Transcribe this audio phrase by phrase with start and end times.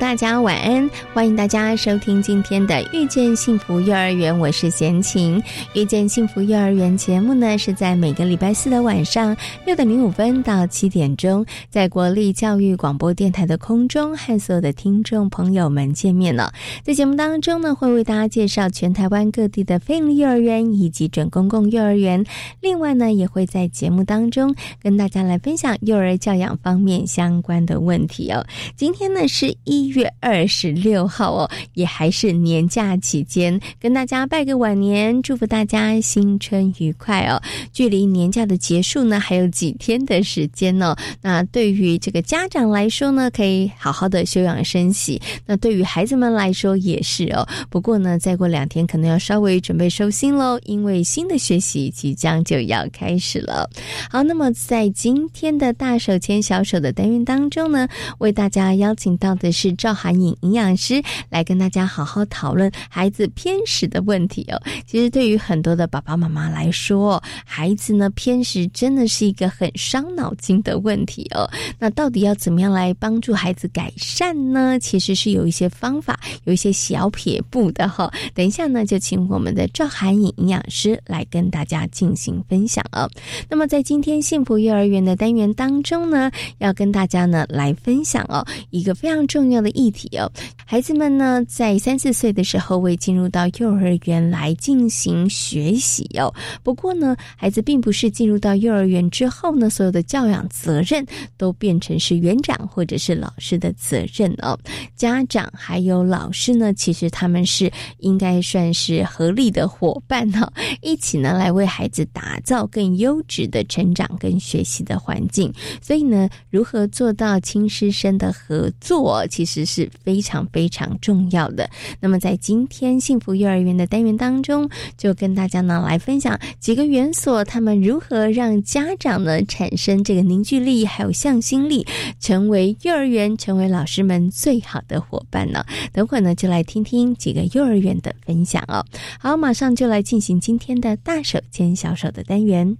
[0.00, 5.42] 大家晚安，欢迎大家收听今天的遇见幸福幼儿园，我是贤琴。
[5.74, 16.54] 遇见幸福幼儿园节目呢，是在每个礼拜四的晚上六点零五分到七点钟，在国立教育广播电台的空中和所有的听众朋友们见面了。
[16.82, 22.24] 在节目当中呢，会为大家介绍全台湾各地的非营利幼儿园以及准公共幼儿园，
[22.62, 28.44] 另外呢，也会在节目当中跟大家来分享幼儿教养方面相关的问题哦。
[28.74, 29.54] 今天呢是。
[29.66, 37.42] 一月二十六号哦，也还是年假期间，跟大家拜个晚年，祝福大家新春愉快哦。
[37.72, 40.96] 距离年假的结束呢，还有几天的时间呢。
[41.20, 47.44] 那对于这个家长来说呢，可以好好的休养生息；那对于孩子们来说也是哦。
[47.68, 53.68] 不过呢，再过两天可能要稍微准备收心喽，因为新的学习即将就要开始了。
[54.08, 59.55] 好，那么在今天的大手牵小手的单元当中呢，为大家邀请到的。
[59.56, 64.62] 是赵涵颖营养师来跟大家好好讨论孩子偏食的问题哦。
[64.86, 71.50] 其实对于很多的爸爸妈妈来说，孩子呢偏食真的是一个很伤脑筋的问题哦。
[71.78, 74.78] 那到底要怎么样来帮助孩子改善呢？
[74.78, 78.12] 其实是有一些方法，有一些小撇步的哈。
[78.34, 83.08] 等一下呢，就请我们的赵涵颖营养师来跟大家进行分享哦。
[83.48, 89.45] 那么在今天幸福幼儿园的单元当中呢，要跟大家呢来分享哦一个非常重。
[89.46, 90.30] 重要的议题哦，
[90.64, 96.34] 孩子们呢在三四岁的时候会进入到幼儿园来进行学习哦。
[96.64, 104.58] 不过呢，孩子并不是进入到幼儿园之后呢，所有的教养责任都变成是园长或者是老师的责任哦。
[104.96, 110.52] 家长还有老师呢，其实他们是应该算是合力的伙伴哈，
[110.82, 115.52] 一起呢来为孩子打造更优质的成长跟学习的环境。
[115.80, 119.24] 所以呢，如何做到亲师生的合作？
[119.36, 121.68] 其实是非常非常重要的。
[122.00, 124.66] 那么，在今天幸福幼儿园的单元当中，
[124.96, 131.86] 就跟大家呢来分享几个园所，他们如何让家长呢产生这个凝聚力，还有向心力，
[132.18, 135.62] 成为幼儿园、成为老师们最好的伙伴呢？
[135.92, 138.82] 等会呢，就来听听几个幼儿园的分享哦。
[139.20, 142.78] 好，马上就来进行今天的大手牵小手的单元。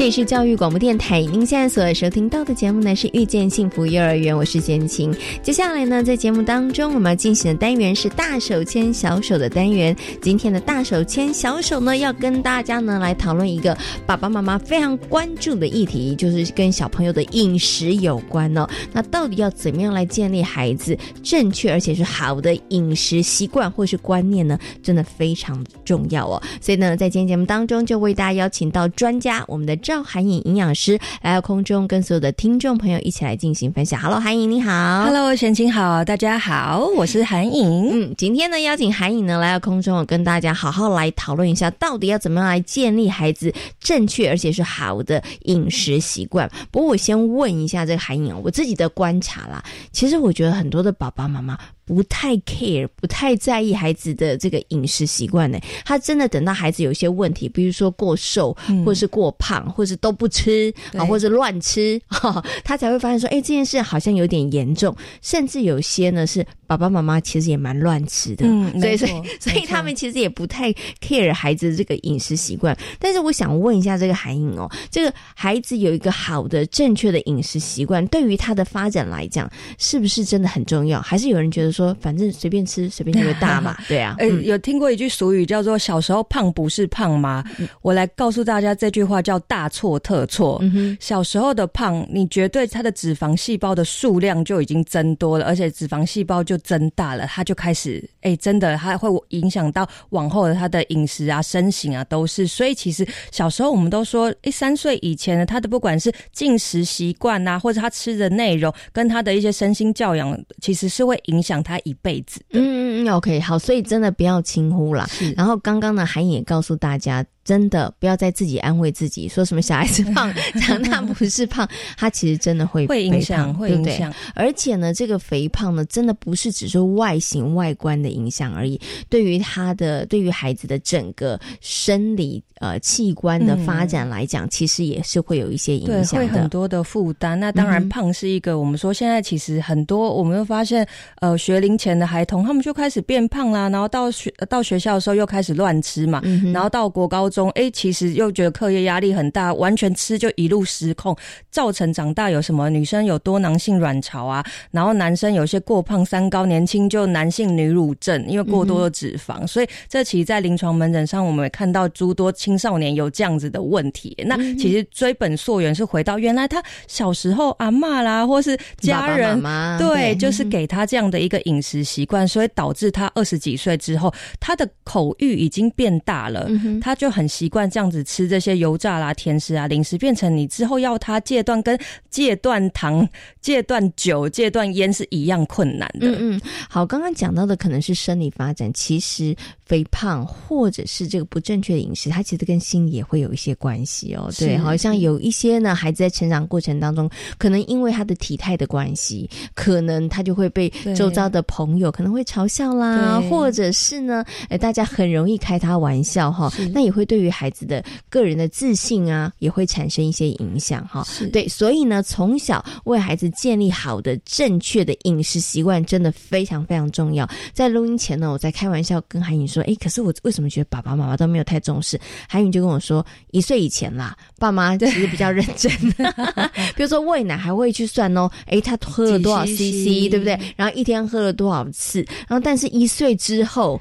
[0.00, 5.14] 这里是教育广播电台，您现在所收听到的节目呢是《遇见幸福幼儿园》，我是简晴。
[5.42, 9.94] 接下来呢，在节目当中我们要进行的单元是“大手牵小手”的单元。
[10.22, 18.66] 今天的“大手牵小手”呢，要跟大家呢来讨论一个爸爸妈妈非常关注的议题，就是跟小朋友的饮食有关哦。
[18.94, 24.58] 那到底要怎么样来建立孩子正确而且是好的饮食习惯或是观念呢？
[24.82, 26.42] 真的非常重要哦。
[26.58, 29.78] 所以呢，在今天节目当中，就为大家邀请到专家，我们的。
[29.90, 34.00] 赵韩颖营养师来到空中，跟所有的听众朋友一起来进行分享。
[34.00, 35.02] Hello，韩颖你好。
[35.02, 37.90] Hello，沈晴好，大家好，我是韩颖。
[37.92, 46.48] 嗯，今天呢，邀请韩颖呢来到空中，跟大家好好来讨论一下，到底要怎么样来建立孩子正确而且是好的饮食习惯。
[46.70, 51.58] 不过，我先问一下这个韩颖，我自己的观察啦，其实我觉得很多的爸爸妈妈。
[51.90, 55.58] 不太 care，不太在意孩子的这个饮食习惯呢。
[55.84, 58.56] 他真的等到孩子有一些问题，比如说过瘦，
[58.86, 62.00] 或是过胖，或是都不吃啊，或是乱吃，
[62.62, 64.94] 他才会发现说，哎，这件事好像有点严重。
[65.20, 68.44] 甚至有些呢是爸爸妈妈其实也蛮乱吃的，
[68.78, 72.76] 所以所以所以他们其实也不太 care 孩子这个饮食习惯。
[73.00, 81.00] 但是我想问一下这个韩颖哦，这个孩子有一个好的正确的饮食习惯，对于他的发展来讲，是不是真的很重要？
[81.00, 81.79] 还是有人觉得说？
[81.80, 84.14] 说反正随便吃随便就会大嘛， 对啊。
[84.18, 87.42] 呃，有听过一句俗语叫做“小时候胖不是胖吗？”
[87.80, 90.62] 我来告诉大家这句话叫大错特错。
[91.00, 102.46] 小时候的胖，你绝对它的脂肪细胞的数量就已经增多了，而且脂肪细胞就增大了，它就开始哎，真的它会影响到往后的他的饮食啊、身形啊都是。
[102.46, 112.58] 所以其实小时候我们都说，哎，三岁以前呢，他的不管是进食习惯呐，或者他吃的内容，跟他的一些身心教养，其实是会影响他一辈子的。
[112.58, 115.08] 嗯嗯嗯，OK，好，所以真的不要轻忽啦。
[115.36, 117.24] 然后刚刚呢，韩颖也告诉大家。
[117.44, 120.32] 真的不要再自己安慰自己，说什么小孩子胖
[120.66, 124.12] 长大不是胖，他其实真的会会影响，会影响。
[124.34, 137.40] 而且呢，这个肥胖呢，真的不是只是外形外观的影响而已，对于他的对于孩子的整个生理呃器官的发展来讲，其实也是会有一些影响的，会很多的负担。
[137.40, 140.86] 那当然，胖是一个我们说现在其实很多，我们会发现
[141.20, 146.20] 呃学龄前的孩童，他们就开始变胖啦，然后到学到学校的时候又开始乱吃嘛，
[146.52, 147.48] 然后到国高中。
[147.50, 151.16] 哎，其实又觉得课业压力很大，完全吃就一路失控，
[151.50, 164.14] 造成长大有什么女生有多囊性卵巢啊，然后男生有些过胖、三高，年轻就男性女乳症，因为过多的脂肪，所以这其实，在临床门诊上，我们也看到诸多青少年有这样子的问题。
[164.26, 169.40] 那其实追本溯源是回到原来他小时候阿妈啦，或是家人
[169.78, 176.46] 对，就是给他这样的一个饮食习惯，所以导致他二十几岁之后，他的口欲已经变大了，
[176.80, 177.19] 他就很。
[177.28, 181.78] 习惯这样子吃这些油炸啦、甜食啊、零食，变成你之后要他戒断，跟
[182.10, 183.08] 戒断糖、
[183.40, 186.08] 戒断酒、戒断烟是一样困难的。
[186.08, 189.34] 嗯嗯，好，刚刚讲到的可能是生理发展，其实
[189.64, 194.30] 肥胖或者是这个不正确的饮食，它其实跟心理也会有一些关系哦。
[194.38, 197.08] 对，好像有一些呢，孩子在成长过程当中，
[197.38, 207.20] 可能因为他的体态的关系，可能他就会被周遭的朋友可能会嘲笑啦，或者是呢，哎，大家很容易开他玩笑哈，那也会对。
[207.20, 211.06] 于孩子的个人的自信啊，也会产生一些影响哈。
[211.30, 217.28] 对，所以呢，从小为孩子建立好的正确的饮食习惯，真的非常非常重要。
[217.52, 225.70] 在录音前呢，我在开玩笑跟韩颖说：“哎，可是我为什么觉得爸爸妈妈都没有太重视？”韩颖就跟我说：“一岁以前啦，爸妈 其实比较认真，
[226.74, 230.40] 比如说喂奶还会去算哦，哎，他喝了多少 CC，对不对？
[230.56, 232.00] 然后一天喝了多少次？
[232.26, 233.78] 然后，但是一岁之后。”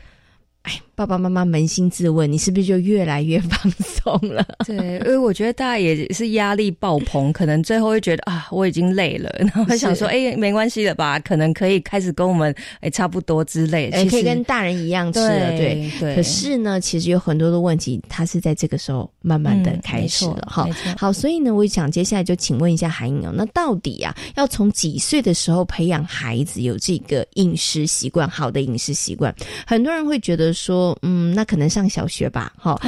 [0.99, 4.45] 爸爸妈妈扪心自问，你是不是就越来越放松了？
[4.67, 11.17] 对，因为我觉得大家也是压力爆棚，可能最后会觉得啊，我已经累了，然后想说，哎，没关系了吧？
[11.17, 15.51] 可能可以开始跟我们哎差不多之类，可以跟大人一样吃了。
[15.51, 16.17] 对对。
[16.17, 20.49] 可是呢，其实有很多的问题，它是在这个时候慢慢的开始了。
[20.51, 20.67] 哈，
[20.97, 29.33] 好，所以呢，我想接下来就请问一下韩颖哦，那到底啊，要从几岁的时候培养孩子有这个饮食习惯，好的饮食习惯？
[29.65, 30.88] 很多人会觉得说。
[31.01, 32.79] 嗯，那可能上小学吧，哈，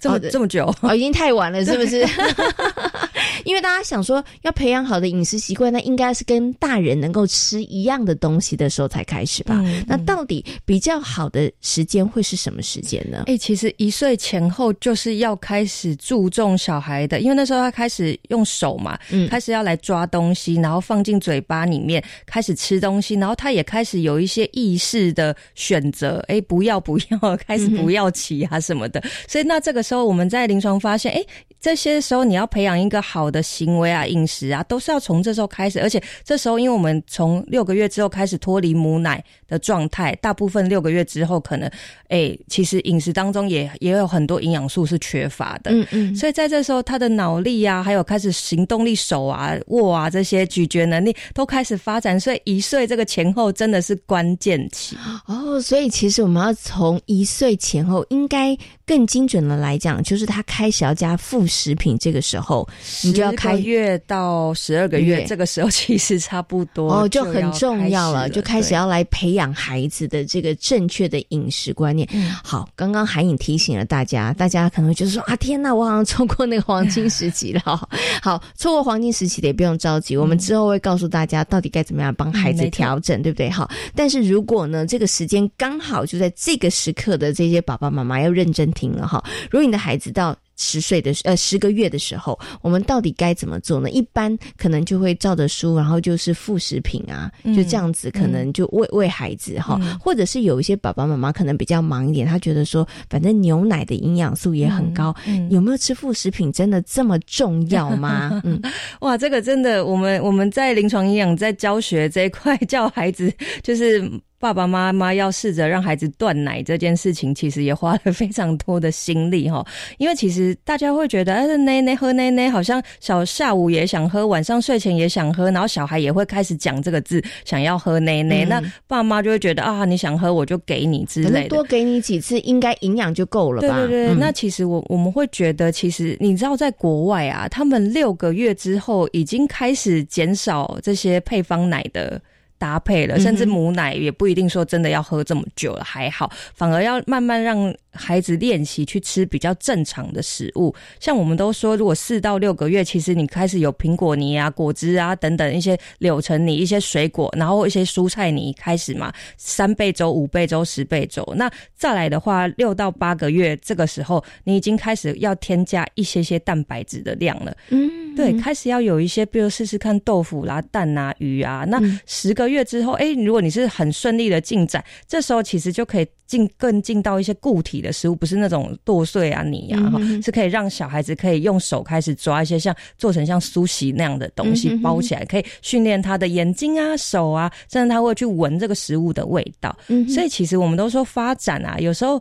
[0.00, 2.06] 这么这么久哦，已经太晚了，是不是？
[3.44, 9.62] 因为大家想说要培养好的饮食习惯，那应该是跟大人能够吃一样的东西的时候才开始吧？
[9.86, 13.24] 那到底比较好的时间会是什么时间呢？
[13.26, 29.02] 哎，其实一岁前后就是要开始注重小孩的，因为那时候他开始用手嘛，嗯，开始要来抓东西，然后放进嘴巴里面，开始吃东西，然后他也开始有一些意识的选择，哎，不要不要，开始不要骑啊什么的。
[29.28, 31.24] 所以那这个时候我们在临床发现，哎，
[31.64, 33.24] 这些时候你要培养一个好。
[33.34, 35.80] 的行为啊，饮食啊，都是要从这时候开始。
[35.80, 41.68] 而且这时候，因为我们从六个月之后开始脱离母奶的状态，大部分六个月之后，可能
[42.08, 45.72] 哎，其实饮食当中也也有很多营养素是缺乏的。
[45.72, 46.14] 嗯嗯。
[46.14, 52.20] 所以在这时候，他的脑力啊，还有开始行动力、手啊、握啊这些咀嚼能力都开始发展。
[52.20, 55.60] 所以一岁这个前后真的是关键期哦。
[55.60, 58.56] 所以其实我们要从一岁前后，应该
[58.86, 62.68] 更精准的来讲，就是他开始要加副食品这个时候，
[63.02, 63.24] 你就。
[63.24, 72.06] 要开月到十二个月，这个时候其实差不多哦，就很重要了，就开始要来培养孩子的这个正确的饮食观念。
[72.44, 77.62] 好，刚刚韩颖提醒了大家，大家可能就是说啊，天呐，我好像错过那个黄金时期了。
[78.20, 83.48] 好，错过黄金时期的也不用着急，我们之后会告诉大家到底该怎么样帮孩子调整，对不对？
[83.48, 89.24] 好，但是如果呢，这个时间刚好就在这个时刻的这些爸爸妈妈要认真听了哈。
[89.50, 93.90] 如果你的孩子到十岁的呃十个月的时候，我们到底该怎么做呢？
[93.90, 105.14] 一般可能就会照着书，然后就是副食品啊，就这样子，可能就喂喂孩子哈，或者是有一些爸爸妈妈可能比较忙一点，他觉得说，反正牛奶的营养素也很高，
[105.50, 108.40] 有没有吃副食品真的这么重要吗？
[108.44, 108.60] 嗯，
[109.00, 113.32] 哇，这个真的，我们我们在临床营养在教学这一块 教孩子
[113.62, 114.10] 就是。
[114.44, 119.66] 爸爸妈妈要试着让孩子断奶这件事情，其实也花了非常多的心力哈。
[119.96, 128.44] 因为其实大家会觉得，哎，奶奶喝奶奶，好像小下午也想喝，晚上睡前也想喝，然后小孩也会开始讲这个字，想要喝奶奶。
[128.44, 133.78] 那爸妈就会觉得啊，你想喝我就给你之类的，多给你几次，应该营养就够了吧？
[133.78, 134.14] 对对对。
[134.14, 142.20] 那其实我我们会觉得，其实你知道，在国外啊，他们六个月之后已经开始减少这些配方奶的。
[142.64, 150.74] 搭配了，甚至母奶也不一定说真的要喝这么久了，还好，反而要慢慢让孩子练习去吃比较正常的食物。
[151.00, 161.22] 像我们都说，如果四到六个月，其实你开始有苹果泥啊、果汁啊等等一些柳橙泥、一些水果，然后一些蔬菜泥开始嘛，三倍粥、五倍粥、十倍粥。
[161.36, 167.54] 那再来的话，六到八个月这个时候，你已经开始要添加一些些蛋白质的量了。
[167.70, 171.66] 嗯，对，开始要有一些，比如试试看豆腐啦、蛋啊、鱼啊。
[171.68, 172.44] 那十个。
[172.54, 189.76] 月之后，哎，如果你是很顺利的进展，这时候其实就可以进更进到一些固体的食物，不是那种剁碎啊泥啊，哈，是可以让小孩子可以用手开始抓一些像做成像苏西那样的东西包起来，可以训练他的眼睛啊、手啊，甚至他会去闻这个食物的味道。
[190.08, 192.20] 所以其实我们都说发展啊，有时候。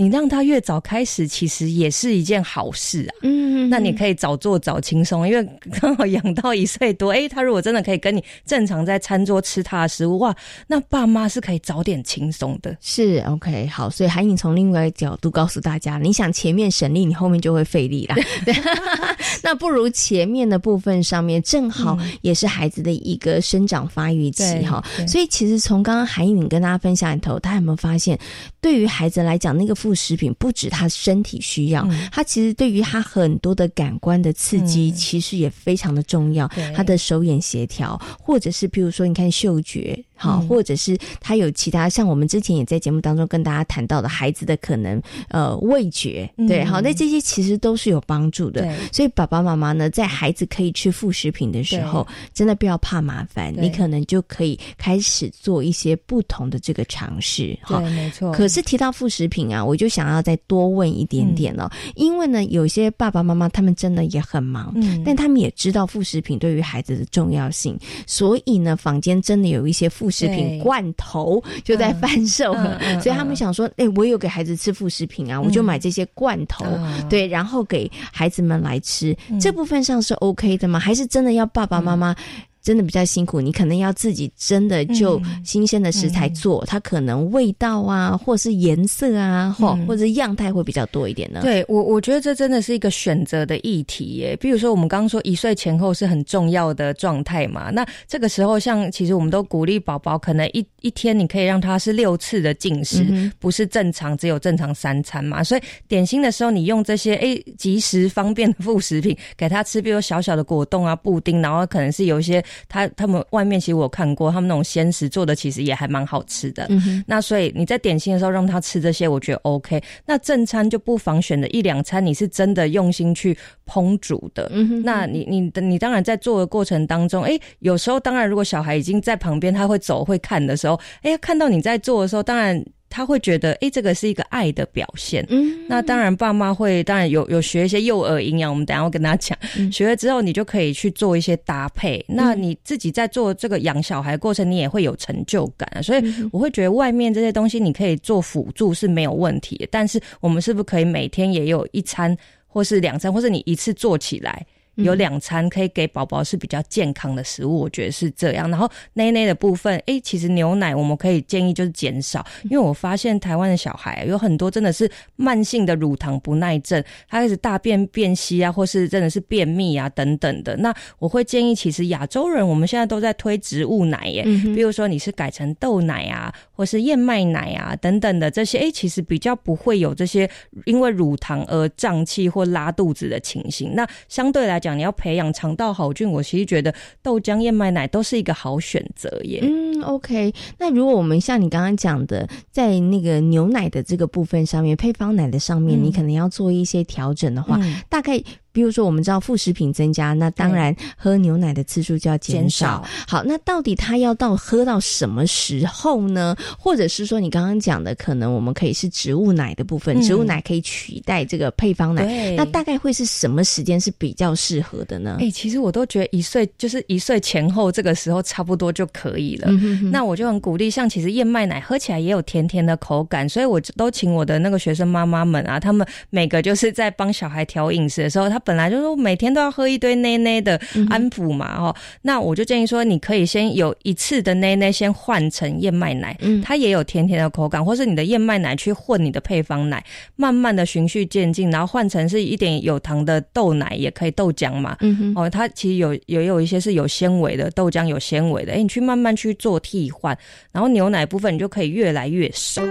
[0.00, 3.12] 你让他越早开始，其实也是一件好事啊。
[3.20, 5.46] 嗯，那你可以早做早轻松，因为
[5.78, 10.34] 刚好养到一岁多， 哎，他如果真的可以跟你正常在餐桌吃他的食物，哇，
[10.66, 12.74] 那爸妈是可以早点轻松的。
[12.80, 18.16] 是 OK，好，所以韩颖从另外一个角度告诉大家，你想前面省力，你后面就会费力啦。
[19.44, 24.82] 那不如前面的部分上面正好也是孩子的一个生长发育期哈。
[25.06, 28.18] 所以其实从刚刚韩颖跟大家分享里头，他有没有发现，
[28.62, 36.46] 对于孩子来讲，那个副食品不止他身体需要，他其实对于他很多的感官的刺激，其实也非常的重要。
[36.72, 40.00] 他的手眼协调，或者是比如说，你看嗅觉。
[40.20, 45.00] 好，或者是他有其他像我们之前也在节目当中跟大家谈到的孩子的可能
[45.30, 48.70] 呃味觉，对，好，那这些其实都是有帮助的。
[48.92, 57.58] 所以爸爸妈妈呢，在孩子可以吃副食品的时候，真的不要怕麻烦，你可能就可以开始做一些不同的这个尝试。
[57.62, 58.30] 哈，没错。
[58.32, 72.52] 可是提到副食品啊，我就想要再多问一点点了，因为呢，有些爸爸妈妈他们真的也很忙，嗯，但他们也知道副食品对于孩子的重要性，所以呢，坊间真的有一些副食品罐头就在贩售，
[73.00, 76.66] 所以他们想说：“哎，我有给孩子吃副食品啊，我就买这些罐头，
[77.08, 79.16] 对，然后给孩子们来吃。
[79.40, 80.78] 这部分上是 OK 的吗？
[80.78, 82.14] 还是真的要爸爸妈妈？”
[82.62, 91.40] 真的比较辛苦，你可能要自己真的就新鲜的食材做，它可能味道啊，或是颜色啊，或或者样态会比较多一点呢。
[91.42, 94.36] 对我，我觉得这真的是一个选择的议题耶。
[94.36, 105.42] 比如说，我们刚刚说一岁前后是很重要的状态嘛，那这个时候，像其实我们都鼓励宝宝，可能一一天你可以让他是六次的进食，不是正常只有正常三餐嘛。
[105.42, 112.44] 所以点心的时候，你用这些诶及时方便的副食品给他吃，比如小小的果冻啊、布丁，然后可能是有一些。
[112.68, 116.68] 他他们外面其实我看过，他们那种鲜食做的其实也还蛮好吃的。
[117.06, 119.82] 那所以你在点心的时候让他吃这些，我觉得 OK。
[120.06, 124.50] 那正餐就不妨选的一两餐，你是真的用心去烹煮的。
[124.84, 132.64] 那你你你当然在做的过程当中，哎，有时候当然如果小孩已经在旁边，他会走会看的时候，哎，看到你在做的时候，当然。
[132.90, 135.24] 他会觉得，哎，这个是一个爱的表现。
[135.30, 139.38] 嗯，那当然，爸妈会当然有有学一些幼儿营养，我们等下会跟他讲。
[139.72, 142.04] 学了之后，你就可以去做一些搭配。
[142.08, 145.82] 那你自己在做这个养小孩过程，你也会有成就感。
[145.82, 149.66] 所以，我会觉得外面这些东西你可以做辅助是没有问题。
[149.70, 152.16] 但是，我们是不是可以每天也有一餐，
[152.48, 154.44] 或是两餐，或是你一次做起来？
[154.82, 158.50] 有两餐可以给宝宝是比较健康的食物，我觉得是这样。
[158.50, 170.56] 然后奶奶的部分，哎，其实牛奶我们可以建议就是减少，因为我发现台湾的小孩有很多真的是慢性的乳糖不耐症，他开始大便变稀啊，或是真的是便秘啊等等的。
[170.56, 180.28] 那我会建议，其实亚洲人我们现在都在推植物奶耶，比如说你是改成豆奶啊，或是燕麦奶啊等等的这些，哎，其实比较不会有这些
[180.64, 183.74] 因为乳糖而胀气或拉肚子的情形。
[183.74, 184.69] 那相对来讲。
[184.76, 189.40] 你要培养肠道好菌，我其实觉得豆浆、燕麦奶都是一个好选择耶。
[189.42, 190.32] 嗯，OK。
[190.58, 197.58] 那如果我们像你刚刚讲的，在那个牛奶的这个部分上面，配方奶的上面，你可能要做一些调整的话，
[197.88, 198.22] 大概
[198.52, 202.84] 比如说我们知道副食品增加，那当然喝牛奶的次数就要减少。
[203.06, 206.36] 好，那到底他要到喝到什么时候呢？
[206.58, 215.16] 或者是说你刚刚讲的，可能我们可以是植物奶的部分，植物奶可以取代这个配方奶，那大概会是什么时间是比较适合的呢？
[215.20, 219.48] 哎，其实我都觉得一岁就是一岁前后这个时候差不多就可以了。
[219.92, 239.84] 那我就很鼓励，像其实燕麦奶喝起来也有甜甜的口感，所以我都请我的那个学生妈妈们啊，他们每个就是在帮小孩调饮食的时候，他本来就说每天都要喝一堆奶奶的安抚嘛，哦，那我就建议说，你可以先有一次的奶奶先换成燕麦奶，嗯，它也有甜甜的口感，或是你的燕麦奶去混你的配方奶，
[240.16, 250.16] 慢慢的循序渐进，然后换成是一点有糖的豆奶也可以，豆浆嘛，嗯哼，哦，它其实有也有一些是有纤维的豆浆有纤维的，哎，你去慢慢去做替换，
[250.52, 252.62] 然后牛奶部分你就可以越来越少。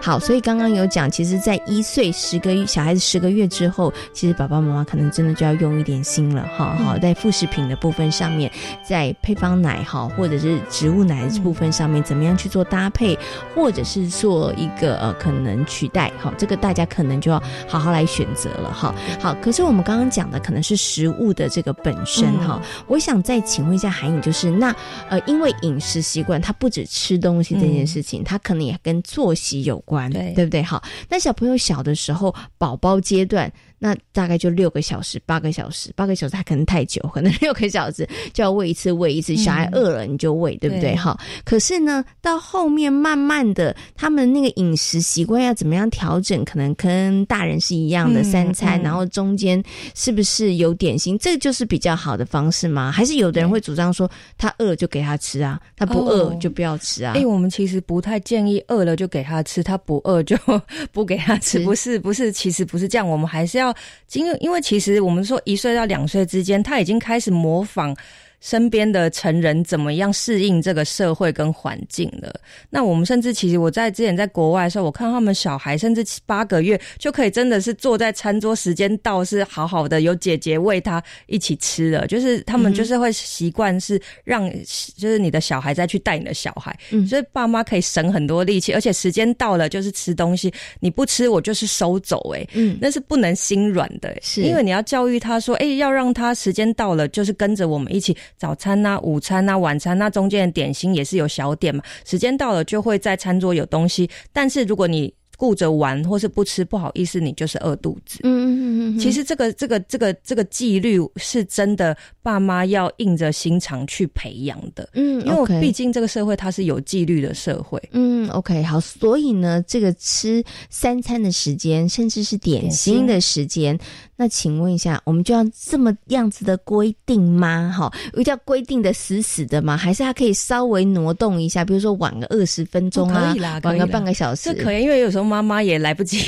[0.00, 8.50] 好，所以刚刚有讲，其实，在一岁十个小孩子十个月之后，其实爸爸妈妈可能真的就要用一点心了，哈，好，在副食品的部分上面，
[8.82, 13.18] 在配方奶哈，或者是植物奶的部分上面，怎么样去做搭配，
[13.54, 18.94] 或者是做一个呃可能取代，好，这个大家可能就要好好来选择了，哈。
[19.20, 24.74] 好，可是我们刚刚讲的可能是食物的这个本身，哈，我想再请问一下韩颖，就是那
[25.08, 30.08] 呃，因为饮食习惯，它不止吃东西这件事情，它可能也跟作息有关。
[30.12, 30.62] 对，对不对？
[30.62, 33.50] 好，那小朋友小的时候，宝宝阶段。
[33.78, 39.36] 那大概就六个小时、八个小时，八个小时他可能太久，可能六个小时就要喂一次，喂一次。
[39.36, 40.96] 小孩饿了你就喂，对不对？
[40.96, 41.16] 哈。
[41.44, 46.44] 可是呢，到后面慢慢的，他们那个饮食习惯要怎么样调整？
[46.44, 49.62] 可能跟大人是一样的三餐，然后中间
[49.94, 51.16] 是不是有点心？
[51.18, 52.90] 这就是比较好的方式吗？
[52.90, 57.12] 还是有的人会主张说，他饿就给他吃啊，他不饿就不要吃啊？
[57.14, 60.36] 哎，我们其实不太建议饿了就给他吃，他不饿就
[60.90, 61.60] 不给他吃。
[61.60, 63.67] 不是，不是，其实不是这样，我们还是要。
[64.12, 67.96] 因为，因为其实我们说一岁到两岁之间，他已经开始模仿。
[68.40, 72.32] 身边的成人怎么样适应这个社会跟环境了？
[72.70, 84.48] 那我们甚至其实我在之前在国外的时候，我看他们小孩甚至七八个月就可以真的是坐在餐桌，时间到是好好的有姐姐喂他一起吃的，就是他们就是会习惯是让
[84.96, 86.76] 就是你的小孩再去带你的小孩，
[87.08, 98.16] 所以爸妈可以省很多力气，而且时间到了就是吃东西，你不吃我就是收走，哎，嗯，那是不能心软的，是因为你要教育他说，哎，要让他时间到了就是跟着我们一起。
[98.36, 101.82] 早餐呐，午餐呐，晚餐那中间的点心也是有小点嘛。
[102.04, 108.18] 时间到了就会在餐桌有东西，但是如果你顾着玩或是不吃，不好意思，你就是饿肚子。
[108.24, 108.98] 嗯嗯嗯嗯。
[108.98, 114.88] 其实这个这个这个这个纪律是真的，爸妈要硬着心肠去培养的。
[114.94, 117.80] 嗯，因为毕竟这个社会它是有纪律的社会。
[117.92, 123.78] 嗯，OK，好，所以呢，这个吃三餐的时间，甚至是点心的时间。
[124.20, 127.72] 那请问一下，我们就要这么样子的规定吗？
[127.72, 129.76] 哈，一定要规定的死死的吗？
[129.76, 131.64] 还是它可以稍微挪动一下？
[131.64, 134.82] 比如说晚个二十分钟啊，可以啦，晚个半个小时，这可以。
[134.82, 136.18] 因为有时候妈妈也来不及，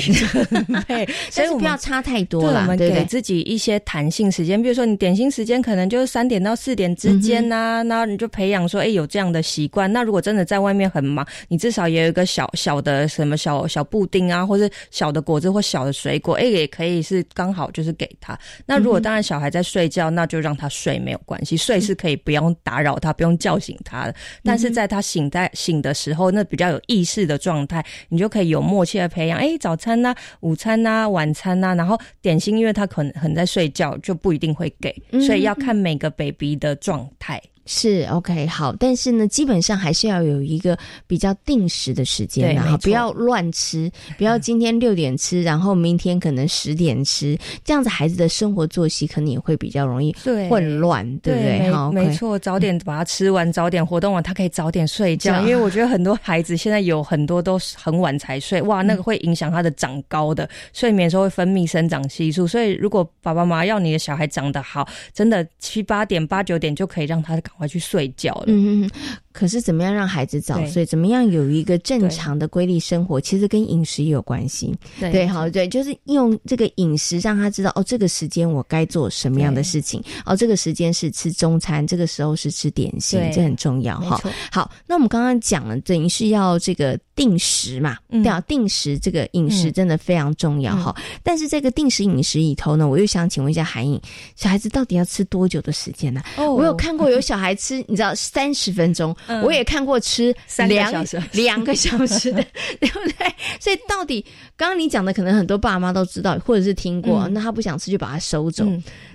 [0.87, 2.61] 对， 所以不要差太多了。
[2.61, 9.91] 我们给自己一些弹性时间，比如说你点心时间可能就是三点到四点之间呐，那你就培养说，哎，有这样的习惯。
[9.91, 17.80] 那如果真的在外面很忙，你至少也有一个小小的什么小小布丁啊，或者小的果子或小的水果，哎，也可以是刚好就。
[17.81, 18.37] 就是给他。
[18.67, 24.15] 那如果当然小孩在睡觉，那就让他睡没有关系，睡是可以不用打扰他，不用叫醒他的。
[24.43, 29.39] 但是在他醒在醒的时候，那比较有意识的状态，你就可以有默契的培养。
[29.39, 34.93] 哎，早餐呐，午餐呐，晚餐呐，然后点心，因为他可能很在睡觉，就不一定会给，
[35.25, 37.41] 所以要看每个 baby 的状态。
[37.73, 50.13] 是 OK 好，但是呢，基本上还是要有一个比较定时的时间，然后不要乱吃，不要今天六点吃，然后明天可能十点吃，这样子孩子的生活作息可能也会比较容易
[50.49, 51.71] 混乱，对不对？
[51.71, 55.39] 好，没错，早点把它吃完，早点活动完，他可以早点睡觉。
[55.39, 67.39] 因为我觉得很多孩子现在有很多都很晚才睡，哇，那个会影响他的长高的睡眠时候会分泌生长激素，所以如果爸爸妈妈要你的小孩长得好，真的七八点八九点就可以让他。
[67.41, 68.45] 赶快去睡觉了。
[68.47, 68.91] 嗯嗯。
[69.31, 70.85] 可是怎么样让孩子早睡？
[70.85, 73.21] 怎么样有一个正常的规律生活？
[73.21, 74.75] 其实跟饮食也有关系。
[74.99, 80.03] 对，好，对，就是用这个饮食让他知道哦，这个时间我该做什么样的事情。
[80.25, 84.19] 哦，这个时间是吃中餐，这个时候是吃点心，这很重要哈。
[84.51, 90.93] 好，那我们刚刚讲了，等于是要这个定时嘛，对啊，定时这个饮食真的非常重要哈。
[91.23, 93.99] 但是这个定时饮食里头呢，我又想请问一下韩颖，
[94.35, 96.21] 小孩子到底要吃多久的时间呢？
[96.35, 97.50] 哦，我有看过有小孩。
[97.51, 100.33] 孩吃，你知道三十分钟，我也看过吃
[100.69, 102.43] 两 两个小时的，
[102.79, 103.27] 对不对？
[103.59, 108.65] 所以到底刚刚你讲的，可能很多爸妈都知道，或者是听过，那他不想吃就把它收走。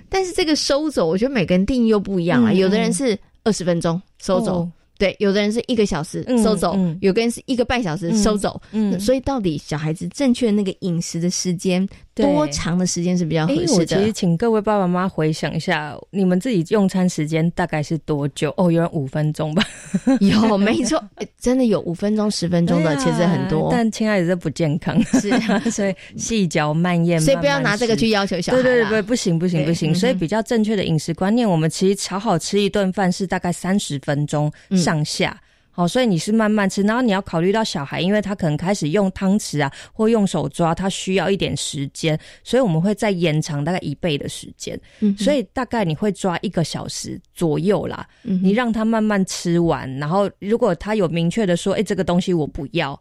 [0.09, 2.53] 但是这个收走，我觉得每个人定义又不一样啊。
[2.53, 4.67] 有的人是二十分钟收走。
[4.99, 11.87] 对，有的人是一个小时收走，有个人是一个半小时收走，嗯，所以到底小孩子正确那个饮食的时间
[12.23, 13.85] 多长的时间是比较合适的？
[13.85, 18.53] 其实请各位爸爸妈妈回想一下，你们自己用餐时间大概是多久？
[18.57, 19.63] 哦，有人五分钟吧？
[20.21, 21.03] 有， 没错，
[21.39, 23.69] 真的有五分钟、十分钟的，其实很多。
[23.71, 25.31] 但亲爱的，这不健康， 是，
[25.71, 28.61] 所以细嚼慢咽，所以不要拿这个去要求小孩。
[28.61, 29.93] 对对对，不行不行不行。
[29.93, 34.51] 所以比较正确的饮食观念，我们其实炒好吃一顿饭是大概三十分钟。
[34.75, 35.37] 上下
[35.77, 44.79] 好，所以你是慢慢吃，然后你要考虑到小孩，因为他可能开始用汤匙啊，或用手抓，他需要一点时间，所以我们会再延长大概一倍的时间。
[45.01, 48.07] 嗯，所以大概你会抓一个小时左右啦。
[48.23, 52.99] 嗯，你让他慢慢吃完，然后如果他有明确的说，哎，这个东西我不要。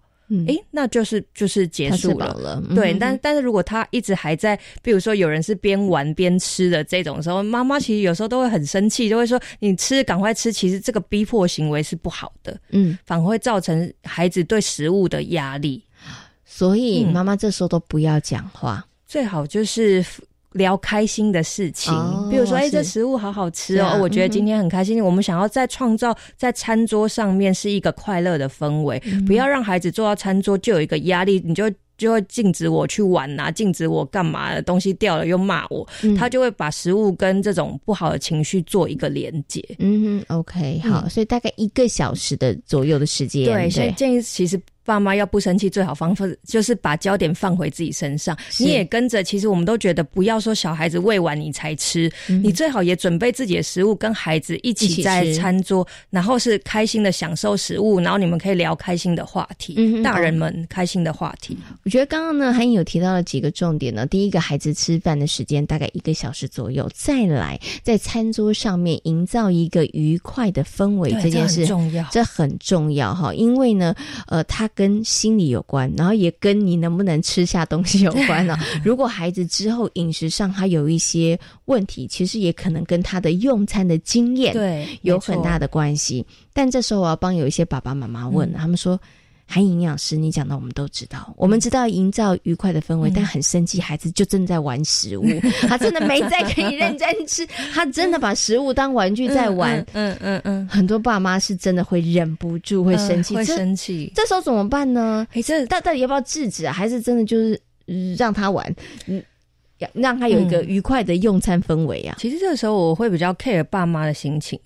[0.48, 2.92] 哎，那就是就是结束了，对。
[2.94, 15.84] 但但是如果他一直还在，比如说有人是边玩边吃的这种时候，妈妈其实有时候都会很生气，就会说：“你吃，赶快吃。”其实这个逼迫行为是不好的，嗯，反而会造成孩子对食物的压力。
[16.44, 20.04] 所以妈妈这时候都不要讲话，最好就是。
[20.56, 21.92] 聊开心的事情，
[22.30, 25.02] 比如说，哎，这食物好好吃哦，我觉得今天很开心。
[25.04, 35.86] 我们想要在创造在餐桌上面是一个快乐的氛围，不要让孩子坐到餐桌就有一个压力，你就就会禁止我去玩啊，禁止我干嘛的东西掉了又骂我，
[36.18, 39.62] 他就会把食物跟这种不好的情绪做一个连接。
[39.78, 44.60] 嗯哼，OK，好，所以大概一个小时的左右的时间，对，所以建议其实。
[44.86, 48.36] 爸妈要不生气，最好方法就是把焦点放回自己身上。
[48.58, 61.58] 你也跟着，其实我们都觉得不要说小孩子喂完你才吃，你最好也准备自己的食物，跟孩子一起在餐桌，然后是开心的享受食物，然后你们可以聊开心的话题，大人们开心的话题。
[61.82, 64.06] 我觉得刚刚呢，韩颖有提到了几个重点呢。
[64.06, 73.34] 第一个，孩子吃饭的时间大概一个小时左右，再来在餐桌上面营造一个愉快的氛围，这件事重要，这很重要哈。
[73.34, 73.92] 因为呢，
[74.28, 74.70] 呃，他。
[74.76, 78.56] 跟心理有关，然后也跟你能不能吃下东西有关了。
[78.84, 86.24] 如果孩子之后饮食上他有一些问题，其实也可能跟他的用餐的经验对有很大的关系。
[86.52, 89.00] 但这时候我要帮有一些爸爸妈妈问，他们说。
[89.48, 95.24] 韩营养师，你讲的我们都知道，我们知道营造愉快的氛围，但很生气，孩子就正在玩食物，
[95.68, 99.78] 他真的没在可以认真吃，他真的把食物当玩具在玩。
[99.92, 105.26] 嗯嗯嗯，很多爸妈是真的会忍不住会生气，会生气，这时候怎么办呢？
[105.32, 106.72] 哎，这到到底要不要制止啊？
[106.72, 107.58] 还是真的就是
[108.18, 108.74] 让他玩？
[109.06, 109.22] 嗯，
[109.92, 112.16] 让他有一个愉快的用餐氛围啊？
[112.18, 114.58] 其实这个时候我会比较 care 爸妈的心情，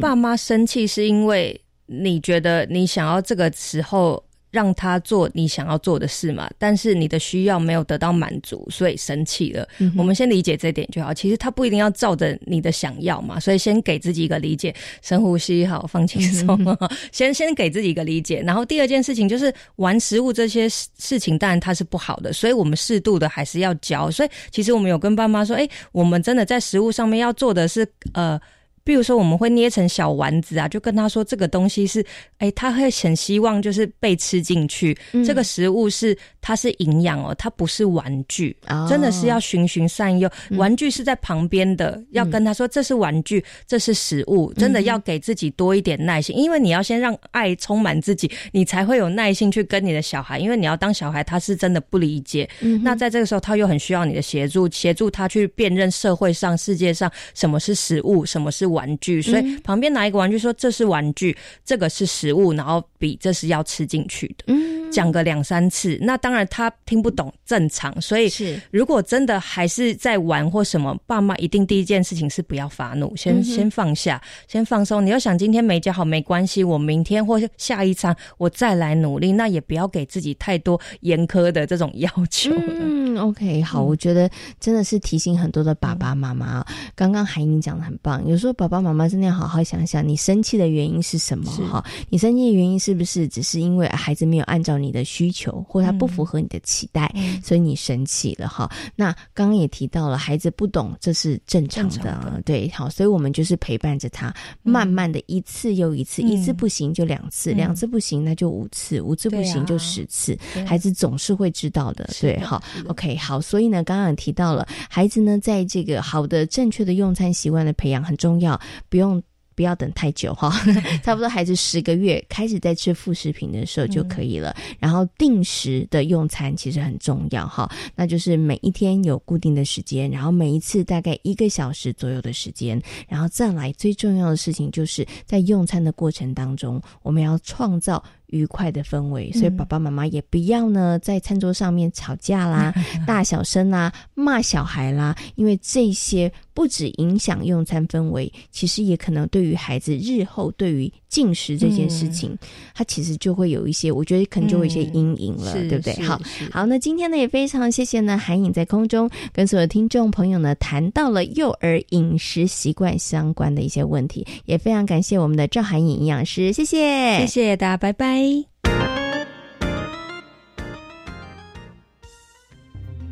[0.00, 1.58] 爸妈生气是因为。
[1.86, 6.48] 你觉得你想要这个时候让他做你想要做的事嘛？
[6.58, 9.68] 但是你的需要没有得到满足，所以生气了。
[9.96, 11.12] 我们先理解这点就好。
[11.12, 16.56] 其实他不一定要照着你的想要嘛，所以先给自己一个理解，深呼吸，好，放轻松。
[17.10, 24.08] 先先给自己一个理解，然后第二件事情就是玩食物这些事情，当然它是不好的，所以我们适度的还是要教。
[24.08, 28.40] 所以其实我们有跟爸妈说，哎，我们真的在食物上面要做的是呃。
[28.84, 32.04] 比如说，我们会捏成小丸子啊，就跟他说这个东西是，
[32.36, 34.94] 哎，他会很希望就是被吃进去。
[35.26, 38.54] 这个食物是它是营养哦，它不是玩具，
[38.86, 40.30] 真的是要循循善诱。
[40.50, 50.38] 玩具是在旁边的，要跟他说这是玩具，这是食物，真的要给自己多一点耐心，因为你要先让爱充满自己，你才会有耐心去跟你的小孩。
[50.38, 52.46] 因为你要当小孩，他是真的不理解。
[52.82, 58.73] 那在这个时候，他又很需要你的协助，协助他去辨认社会上、世界上什么是食物，什么是。
[58.74, 61.34] 玩具，所以旁边拿一个玩具说这是玩具，
[61.64, 64.44] 这个是食物，然后比这是要吃进去的。
[64.48, 67.98] 嗯，讲个两三次，那当然他听不懂，正常。
[68.00, 75.04] 所以是如果真的还是在玩或什么，爸妈一定第一件事情是不要发怒，先先放下，先放松。
[75.04, 82.50] 你要想今天没教好没关系，我明天或下一餐我再来努力，那也不要给自己太多严苛的这种要求。
[82.66, 86.64] 嗯，OK，好，我觉得真的是提醒很多的爸爸妈妈。
[86.94, 91.50] 刚刚海英讲的很棒，有时候爸爸爸妈妈真的要好好想想，你生气的原因是什么？
[91.68, 98.48] 哈，你生气的原因是不是只是因为孩子没有按照你的需求，或他不符合你的期待，所以你生气了？
[98.48, 118.53] 哈，那刚刚也提到了，孩子不懂，这是正常的，对，好，所以我们就是陪伴着他，慢慢的一次又一次，一次不行就两次，两次不行那就五次，五次不行就十次，孩子总是会知道的，对，好，OK，好，所以呢，刚刚也提到了，孩子呢，在这个好的正确的用餐习惯的培养很重要。
[118.88, 119.22] 不用
[119.54, 120.50] 不要等太久哈，
[121.04, 124.52] 差不多孩子十个月开始在吃副食品的时候就可以了。
[124.80, 138.02] 然后定时的用餐其实很重要哈，那就是每一天有固定的时间，然后每一次大概一个小时左右的时间，然后再来最重要的事情就是在用餐的过程当中，我们要创造。
[138.34, 142.74] 愉快的氛围，所以爸爸妈妈也不要呢在餐桌上面吵架啦、
[143.06, 152.36] 大小声啦、骂小孩啦，因为这些不止影响用餐氛围，其实也可能对于孩子日后对于进食这件事情，
[152.74, 155.94] 他其实就会有一些，我觉得可能就会有一些阴影了，对不对？
[156.02, 156.20] 好，
[156.50, 168.23] 好，那今天呢也非常谢谢呢韩颖在空中跟所有听众朋友呢谈到了幼儿饮食习惯相关的一些问题，也非常感谢我们的赵韩颖营养师，谢谢，谢谢大家，拜拜。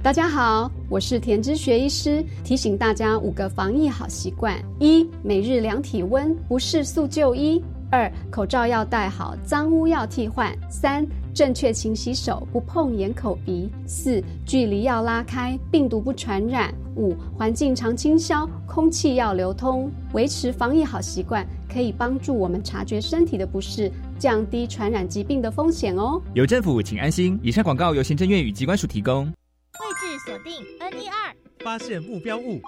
[0.03, 19.91] 大家好，我是田之学医师，提醒大家五个防疫好习惯：一、每日量体温，不适速就医；二、口罩要戴好，脏污要替换；三、正确勤洗手，不碰眼、口、鼻；四、距离要拉开，病毒不传染；五、环境常清消，空气要流通。
[20.13, 26.21] 维持防疫好习惯，可以帮助我们察觉身体的不适，降低传染疾病的风险哦。
[26.35, 27.39] 有政府，请安心。
[27.43, 29.25] 以上广告由行政院与机关署提供。
[29.25, 32.61] 位置锁定 N 一二，发现目标物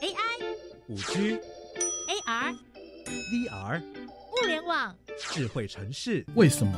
[0.00, 0.44] AI，
[0.88, 1.36] 五 G
[2.08, 2.54] AR
[3.32, 6.24] VR 物联网智慧城市。
[6.36, 6.72] 为什么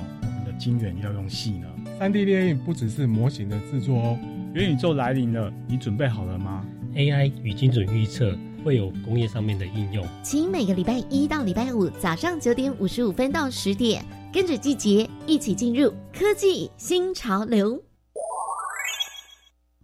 [0.58, 1.68] 晶圆要用细呢？
[1.98, 4.18] 三 D 列印不只是模型的制作哦。
[4.54, 6.64] 元宇宙来临了，你准备好了吗
[6.94, 10.06] ？AI 与精准预测会有工业上面的应用。
[10.22, 17.82] 请每个礼拜一到礼拜五早上九点五十五分到十点，跟着季节一起进入科技新潮流。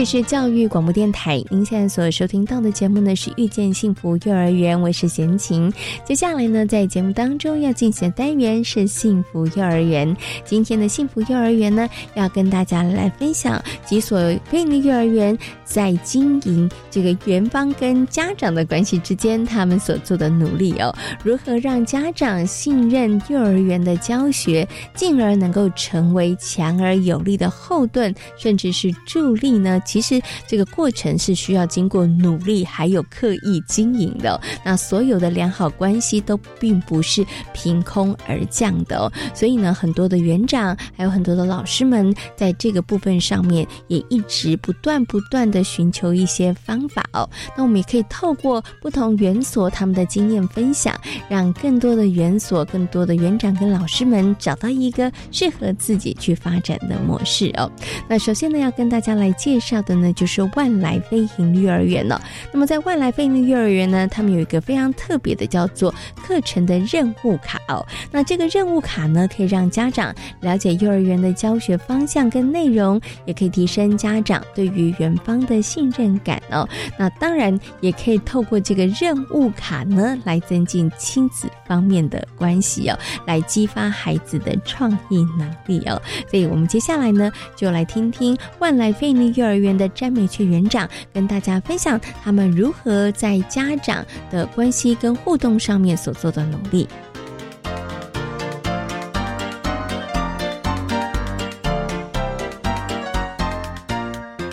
[0.00, 5.70] 这是教育广播电台，您现在所收听到的节目呢是遇见幸福幼儿园，我是贤琴。
[6.06, 10.16] 接下来呢，在节目当中要进行的单元是幸福幼儿园。
[10.42, 20.90] 今天的幸福幼儿园呢，要跟大家来分享几所非营利幼儿园在经营这个园方跟家长的关系之间，他们所做的努力哦，
[21.22, 29.78] 如何让家长信任幼儿园的教学，进而能够成为强而有力的后盾，甚至是助力呢？
[29.90, 34.40] 其实这个过程是需要经过努力，还有刻意经营的。
[34.64, 39.10] 那所有的良好关系都并不是凭空而降的哦。
[39.34, 47.28] 所以呢，很多的园长，还有很多的老师们，在这个部分上面也一直不断不断的寻求一些方法哦。
[47.56, 50.94] 那我们也可以透过不同园所他们的经验分享，
[51.28, 57.68] 让更多的园所、更多的园长跟老师们找到一个适合自己去发展的模式哦。
[58.08, 59.79] 那首先呢，要跟大家来介绍。
[59.82, 62.20] 的呢，就是万来飞行幼儿园了。
[62.52, 67.86] 那么在万来飞行幼儿园呢，他们有一个非常特别的叫做课程的任务卡哦。
[68.10, 76.68] 那这个任务卡呢，可以让家长了解幼儿园的教学方向跟内容，也可以提升家长对于园方的信任感哦。
[76.98, 86.00] 那当然也可以透过这个任务卡呢，来增进亲子方面的关系哦，来激发孩子的创意能力哦。
[86.30, 89.69] 所以我们接下来呢，就来听听万来飞行幼儿园。
[89.76, 96.88] 的詹美雀园长跟大家分享他们如何在家长的关系跟互动上面所做的努力。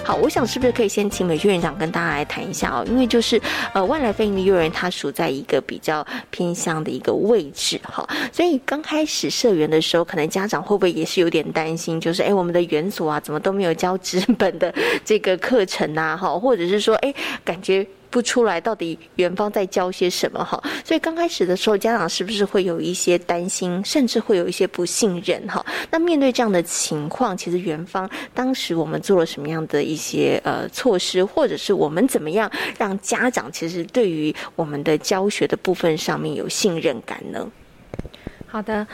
[0.07, 2.85] 好，我想是不是可以先请美娟园长跟大家来谈一下哦？
[2.87, 3.37] 因为就是
[3.73, 17.85] 呃，外来非营利幼儿园它属在一个比较偏向的一个位置哈，所以刚开始社园的时候，可能家长会不会也是有点担心，就是哎，我们的园所啊，怎么都没有教纸本的这个课程啊，哈，或者是说哎，感觉。
[18.09, 20.61] 不出来，到底园方在教些什么哈？
[20.83, 25.65] 所以刚开始的时候，家长是不是会有一些担心，甚至会有一些不信任哈？
[25.91, 37.49] 那面对这样的情况，其实园方当时我们做了什么样的一些呃措施，或者是我们怎么样让家长其实对于我们的教学的部分上面有信任感呢？
[38.47, 38.87] 好的。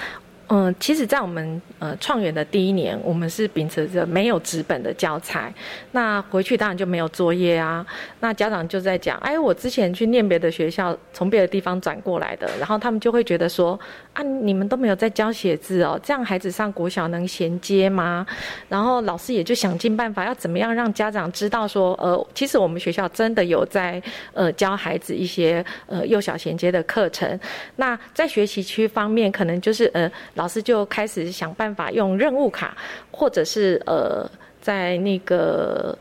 [0.56, 5.52] 嗯，其实，在我们呃创园的第一年，我们是秉持着没有纸本的教材，
[5.94, 7.84] 那回去当然就没有作业啊。
[8.20, 13.80] 那家长就在讲，哎，我之前去念别的学校，从别的地方转过来的，然后他们就会觉得说，
[14.14, 18.24] 啊，你们都没有在教写字哦，这样孩子上国小能衔接吗？
[18.70, 24.00] 然后老师也就想尽办法，要怎么样让家长知道说，呃，其实我们学校真的有在
[24.34, 27.40] 呃教孩子一些呃幼小衔接的课程。
[27.78, 30.08] 那在学习区方面，可能就是呃。
[30.48, 32.76] 师就开始想办法用任务卡，
[33.12, 34.30] 或者是呃，
[34.62, 35.98] 在那个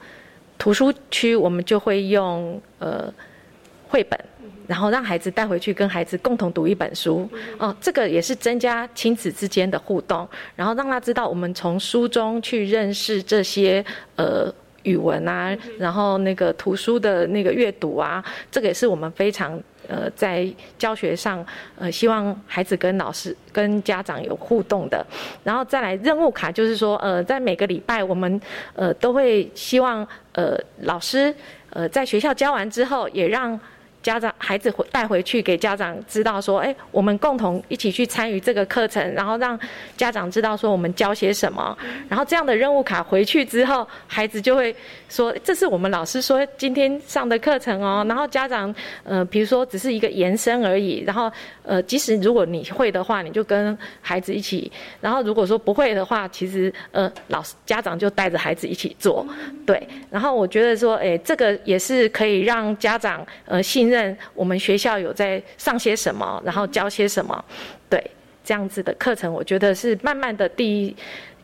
[0.58, 3.12] 图书区，我们就会用呃
[3.88, 4.18] 绘本，
[4.66, 7.28] 然后让孩子带回去跟孩子共同读一本书。
[7.58, 13.84] 哦，这个也是增加亲子之间的互动，然后让他知道我们从书中去认识这些
[14.16, 14.52] 呃
[14.82, 19.60] 语文啊，然后那个图书的那个阅读啊，这个也是我们非常。
[19.88, 20.46] 呃，在
[20.78, 21.44] 教学上，
[21.76, 25.04] 呃，希望孩子跟老师、跟家长有互动的，
[25.44, 28.40] 然后再来任务卡，就是说，呃，在每个礼拜，我们
[28.74, 31.34] 呃都会希望呃老师
[31.70, 33.58] 呃在学校教完之后，也让。
[34.02, 39.56] 家长孩子回带回去给家长知道说，哎，我们共同一起去参与这个课程，然后让
[39.96, 41.76] 家长知道说我们教些什么。
[42.08, 44.74] 然后这样的任务卡回去之后，孩子就会
[45.08, 48.04] 说，这是我们老师说今天上的课程哦。
[48.08, 51.04] 然后家长，呃，比如说只是一个延伸而已。
[51.06, 51.30] 然后，
[51.62, 54.70] 呃，即使如果你会的话，你就跟孩子一起。
[55.00, 59.24] 然后如果说不会的话，其实呃，老师家长就带着孩子一起做。
[59.64, 59.80] 对。
[60.10, 63.91] 然后我觉得说，哎，这个也是可以让家长呃信。
[64.34, 67.44] 我们学校有在上些什么，然后教些什么，
[67.88, 68.02] 对
[68.44, 70.94] 这样子的课程，我觉得是慢慢的第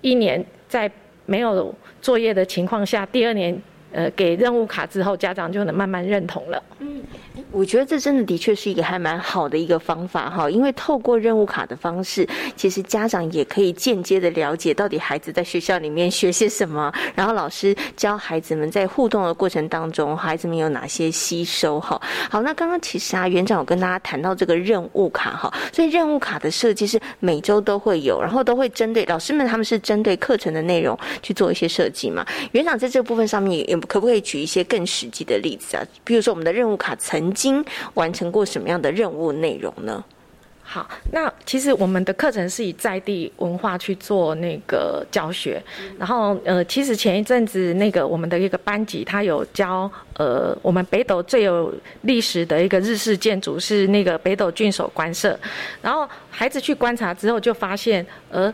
[0.01, 0.91] 一年在
[1.27, 3.61] 没有作业的情况下，第二年
[3.93, 6.63] 呃给任务卡之后，家长就能慢慢认同了。
[6.81, 7.03] 嗯。
[7.51, 21.99] 我觉得这真的的确是一个还蛮好的一个方法哈，因为透过任务卡的方式，其实家长也可以间接的了解到底孩子在学校里面学些什么，然后老师教孩子们在互动的过程当中，孩子们有哪些吸收哈。
[22.29, 32.27] 好，那刚刚其实啊，园长有跟大家谈到这个任务卡哈，所以任务卡的设计是每周都会有，然后都会针对老师们他们是针对课程的内容去做一些设计嘛。
[32.53, 35.85] 园长在这部分上面也可不可以举一些更实际的例子啊？
[36.05, 37.65] 比如说我们的任务卡曾经
[37.95, 40.05] 完成过什么样的任务内容呢？
[40.63, 45.63] 好，那其实我们的课程是以在地文化去做那个教学，
[45.99, 55.39] 然后呃，其实前一阵子那个我们的一个班级，他有教呃，我们北斗最有历史的一个日式建筑是那个北斗郡守官舍，
[55.81, 58.53] 然后孩子去观察之后就发现，呃。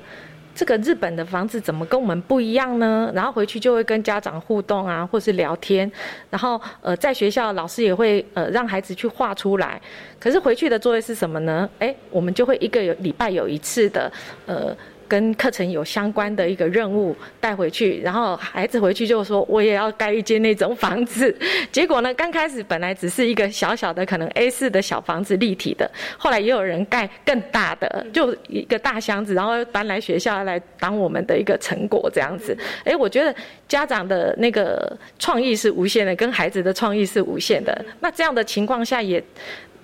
[0.54, 3.10] 这个日本的房子怎么跟我们不一样呢？
[3.14, 5.90] 然后回去就会跟家长互动啊，或是聊天。
[6.30, 9.80] 然后呃，在学校老师也会呃让孩子去画出来。
[10.18, 11.68] 可是回去的作业是什么呢？
[11.78, 14.10] 哎，我们就会一个礼拜有一次的
[14.46, 14.76] 呃。
[15.08, 21.34] 跟课程有相关的一个任务带回去，然后孩子回去就说我也要盖一间那种房子。
[21.70, 32.56] 结果呢，刚开始本来只是一个小小的可能 A 四的小房子立体的，后来也有人盖更大的，就一个大箱子，然后搬来学校来当我们的一个成果这样子。
[32.84, 33.34] 哎，我觉得
[33.68, 37.84] 家长的那个创意是无限的，跟孩子的创意是无限的。
[38.00, 39.22] 那这样的情况下，也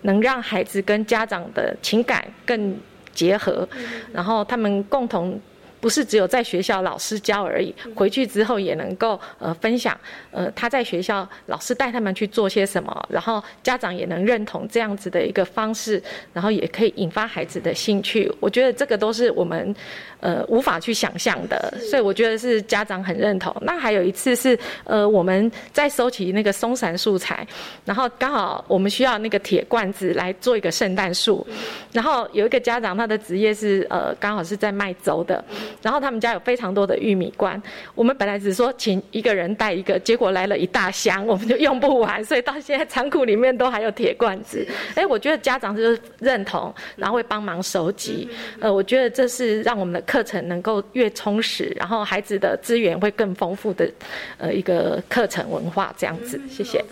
[0.02, 2.76] 能让孩子跟家长的情感更。
[3.12, 3.68] 结合，
[4.12, 5.40] 然后他们共同。
[5.80, 9.98] 不是只有在学校老师教而已，回去之后也能够呃分享，
[10.30, 18.30] 呃他在学校老师带他们去做些什么，然后家长也能认同这样子的一个方式，然后也可以引发孩子的兴趣。
[18.40, 19.74] 我觉得这个都是我们
[20.20, 23.54] 呃无法去想象的，所以我觉得是家长很认同。
[23.62, 27.46] 那还有一次是呃我们在收集那个松散素材，
[27.86, 31.46] 然后刚好我们需要那个铁罐子来做一个圣诞树，
[31.92, 35.42] 然后有一个家长他的职业是呃刚好是在卖粥的。
[35.82, 37.60] 然后他们家有非常多的玉米罐，
[37.94, 44.66] 我们本来只说请一个人带一个，结果来了一大箱，我们就用不完，所以到现在仓库里面都还有铁罐子。
[44.94, 48.28] 哎，我觉得家长就是认同，然后会帮忙收集。
[48.60, 53.90] 呃，我觉得这是让我们的课程能够越充实，然后孩子的资源会更丰富的，
[54.38, 56.40] 呃，一个课程文化这样子。
[56.48, 56.84] 谢谢。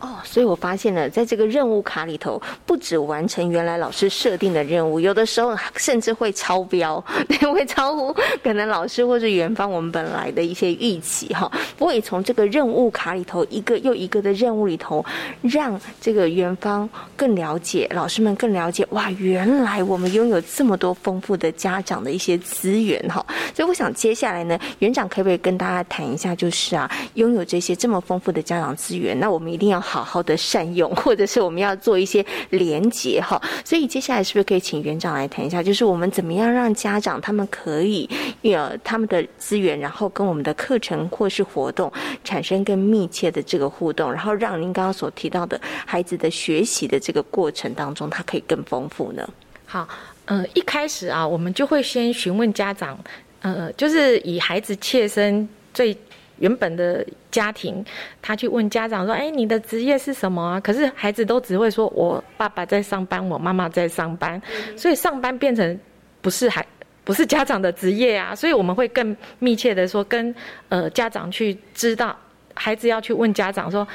[0.00, 6.98] 哦，所以我发现了，在这个任务卡里头，不止完成原来老师设定的任务，有的时候甚至会超标，
[7.52, 8.10] 会超乎
[8.42, 11.52] 可能老师或者园方我们本来的一些预期哈。
[11.76, 15.04] 不过也从这个任务卡里头，一个又一个的任务里头，
[15.42, 23.22] 让这个园方更了解，老师们更了解，哇，原来我们拥有这么多丰富的家长的一些资源哈。
[23.54, 29.78] 所以我想接下来呢，园长可不可以跟大家谈一下，就是啊，拥有这些这么丰富的家长资源，那我们一定要。
[29.90, 38.08] 好好的善用， 或者是我们要做一些连接哈，所以接下来是不是可以请园长来谈一下，就是我们怎么样让家长他们可以
[38.42, 49.28] 有他们的资源，然后跟我们的课程或是活动产生更密切的这个互动，然后让您刚刚所提到的孩子的学习的这个过程当中，它可以更丰富呢？
[49.66, 49.88] 好，
[50.26, 52.96] 呃，一开始啊，我们就会先询问家长，
[53.42, 55.96] 呃，就是以孩子切身最。
[56.40, 57.82] 原本的家庭，
[58.20, 64.40] 他去问家长说：“哎，你的职业是什么啊？”可是孩子都只会说：“我爸爸在上班，我妈妈在上班。”
[64.76, 65.78] 所以上班变成
[66.20, 66.66] 不是孩，
[67.04, 68.34] 不是家长的职业啊。
[68.34, 70.34] 所以我们会更密切的说，跟
[70.68, 72.18] 呃家长去知道，
[72.54, 73.86] 孩子要去问家长说：“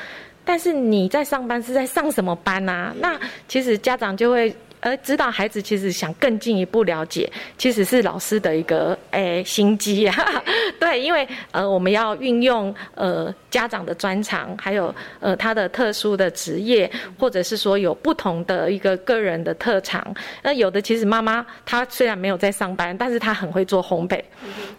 [0.43, 4.55] 但是你在上班是在上什么班啊？”那其实家长就会。
[4.85, 7.27] 而指导孩子其实想更进一步了解，
[7.57, 10.15] 其实是老师的一个诶心机啊。
[10.79, 20.05] 对，因为呃我们要运用呃家长的专长，还有呃他的特殊的职业，或者是说有不同的一个个人的特长。
[20.43, 24.21] 那有的其实妈妈她虽然没有在上班，但是她很会做烘焙。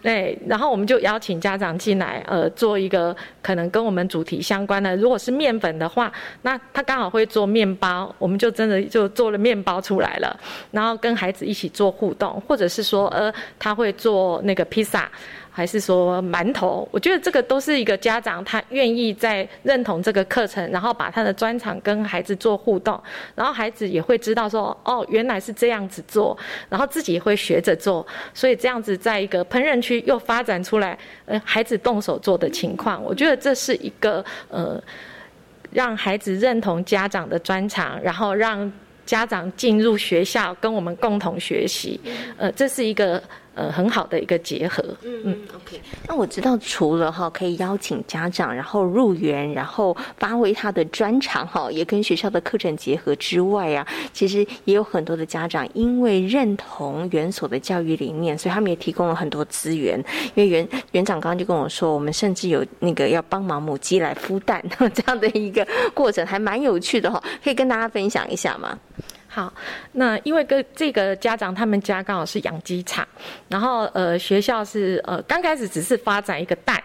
[0.03, 4.97] 对，然后我们就邀请家长进来，呃做一个可能跟我们主题相关的。
[4.97, 9.96] 如果是面粉的话，那他刚好会做面包，我们就真的就做了面包出。
[9.97, 10.39] 出来了，
[10.71, 15.11] 然后跟孩子一起做互动，或者是说，呃，他会做那个披萨，
[15.51, 16.87] 还是说馒头？
[16.91, 23.03] 我觉得这个都是一个家长他愿意在认同这个课程，然后把他的专长跟孩子做互动，
[23.35, 26.37] 然后孩子也会知道说，哦，原来是这样子做，
[26.69, 34.79] 然后自己也会学着做，所以这样子在一个烹饪区又发展出来，呃，孩子动手做的情况，我觉得这是一个呃，
[35.73, 38.71] 让孩子认同家长的专长，然后让。
[39.07, 41.99] 家长进入学校跟我们共同学习，
[42.37, 43.23] 呃，这是一个。
[43.57, 44.85] 呃，很好的一个结合。
[45.03, 45.81] 嗯嗯，OK。
[46.07, 59.99] 那我知道，除了哈可以邀请家长，然后入园，然后发挥他的专长哈，也跟学校的课程结合之外啊，其实也有很多的家长因为认同园所的教育理念，所以他们也提供了很多资源。
[60.35, 68.79] 因为园园长刚刚就跟我说，我们甚至有那个要帮忙母鸡来孵蛋 这样的一个过程，还蛮有趣的哈，可以跟大家分享一下吗？
[69.37, 69.53] 好，
[69.93, 73.07] 那因为跟这个家长他们家刚好是养鸡场，
[73.49, 76.83] 然后呃学校是呃刚开始只是发展一个蛋，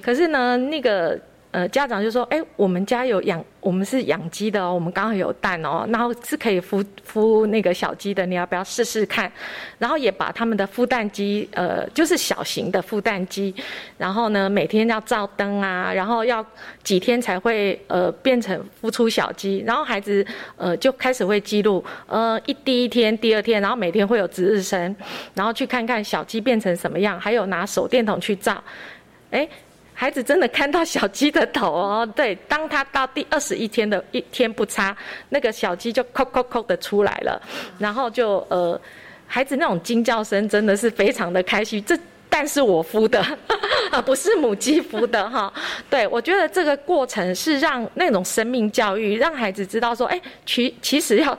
[0.00, 1.20] 可是呢那个。
[1.50, 9.32] 呃，家长就说：“哎，我们家有养，我们是养鸡的哦，我们刚好有蛋哦，然后是可以孵孵那个小鸡的，你要不要试试看？
[9.78, 13.54] 然后也把他们的孵蛋机，呃，就是小型的孵蛋机，
[13.96, 16.44] 然后呢，每天要照灯啊，然后要
[16.82, 20.24] 几天才会呃变成孵出小鸡，然后孩子
[20.58, 24.94] 呃就开始会记录，呃，一第一天、第二天，然后每天会有值日生，
[25.32, 28.62] 然后去看看小鸡变成什么样，还有拿手电筒去照，
[29.30, 29.48] 哎。”
[30.00, 34.96] 孩子真的看到小鸡的头哦， 对，当他到第二十一天的一天不差，
[35.30, 37.42] 那个小鸡就“叩叩叩”的出来了，
[37.80, 38.80] 然后就呃，
[39.26, 41.84] 孩子那种惊叫声真的是非常的开心。
[41.84, 41.98] 这
[42.30, 43.20] 蛋是我孵的，
[43.90, 45.52] 啊， 不是母鸡孵的哈。
[45.90, 51.36] 对，我觉得这个过程是让那种生命教育，让孩子知道说，哎，其其实要。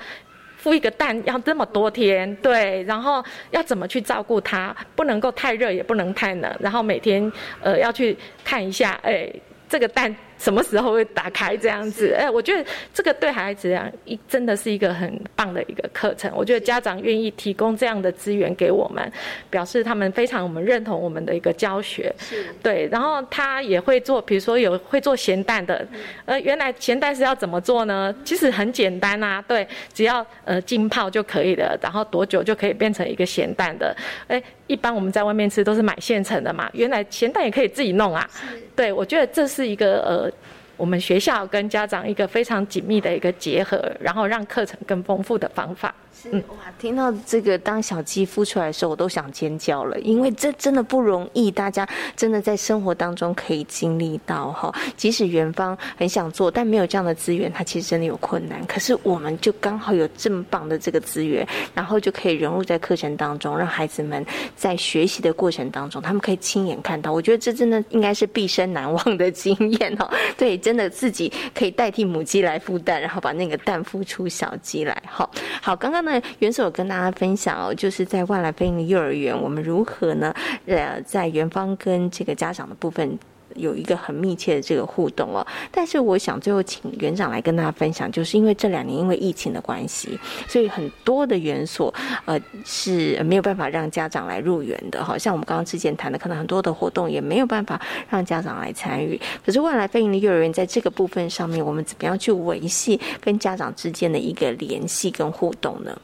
[0.62, 4.76] 孵一个蛋要这么多天，对，然后要怎么去照顾它？
[4.96, 7.32] 不能够太热，也不能太冷，然后每天
[7.62, 9.32] 呃要去看一下，哎，
[9.68, 10.16] 这个蛋。
[10.40, 12.14] 什么时候会打开这样子？
[12.14, 16.32] 哎，我觉得这个对孩子讲一真的是一个很棒的一个课程。
[16.34, 19.12] 我觉得家长愿意提供这样的资源给我们，
[19.50, 22.12] 表示他们非常我们认同我们的一个教学。
[22.18, 22.46] 是。
[22.64, 25.86] 对，然后他也会做，比如说有会做咸蛋的。
[26.26, 28.16] 呃，原来咸蛋是要怎么做呢？
[28.24, 33.94] 其实很简单啊，对，只要呃浸泡就可以了，然后多久就可以变成一个咸蛋的？
[34.30, 38.26] 哎，一般我们在外面吃都是买现成的嘛，原来咸蛋也可以自己弄啊。
[38.74, 40.29] 对，我觉得这是一个呃。
[40.78, 45.94] 我们学校跟家长一个非常紧密的一个结合，然后让课程更丰富的方法。
[46.26, 54.74] 嗯，哇，听到这个当小鸡孵出来的时候，我都想尖叫了，因为这真的不容易，大家真的在生活当中可以经历到哈。
[54.98, 58.66] 即使元芳很想做，但没有这样的资源，他其实真的有困难。
[58.66, 64.26] 可是我们就刚好有这么棒的这个资源，然后就可以融入在课程当中，让孩子们
[64.58, 67.14] 在学习的过程当中，他们可以亲眼看到。
[67.14, 70.10] 我觉得这真的应该是毕生难忘的经验哦。
[70.38, 75.02] 对，真的自己可以代替母鸡来孵蛋，然后把那个蛋孵出小鸡来。
[75.08, 75.30] 好，
[75.62, 76.09] 好，刚刚呢。
[76.10, 80.34] 那元首跟大家分享哦，就是在外来飞鹰的幼儿园，我们如何呢？
[80.66, 83.18] 呃，在园方跟这个家长的部分
[83.56, 85.46] 有一个很密切的这个互动哦。
[85.72, 91.94] 但是我想最后请园长来跟大家分享，就是因为这两年因为疫情的关系，所以很多的园所
[92.26, 95.04] 呃是没有办法让家长来入园的。
[95.04, 97.80] 好像我们刚刚之前谈的，可能很多的活动也没有办法
[98.10, 99.20] 让家长来参与。
[99.46, 105.98] 可是万来飞营的幼儿园在这个部分上面，我们怎么样去维系跟家长之间的一个联系跟互动呢？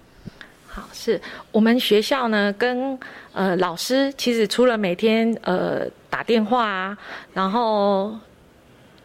[0.76, 1.18] 好，是
[1.54, 3.00] 我们学校呢，跟
[3.32, 6.98] 呃老师其实除了每天呃打电话啊，
[7.34, 8.14] 然后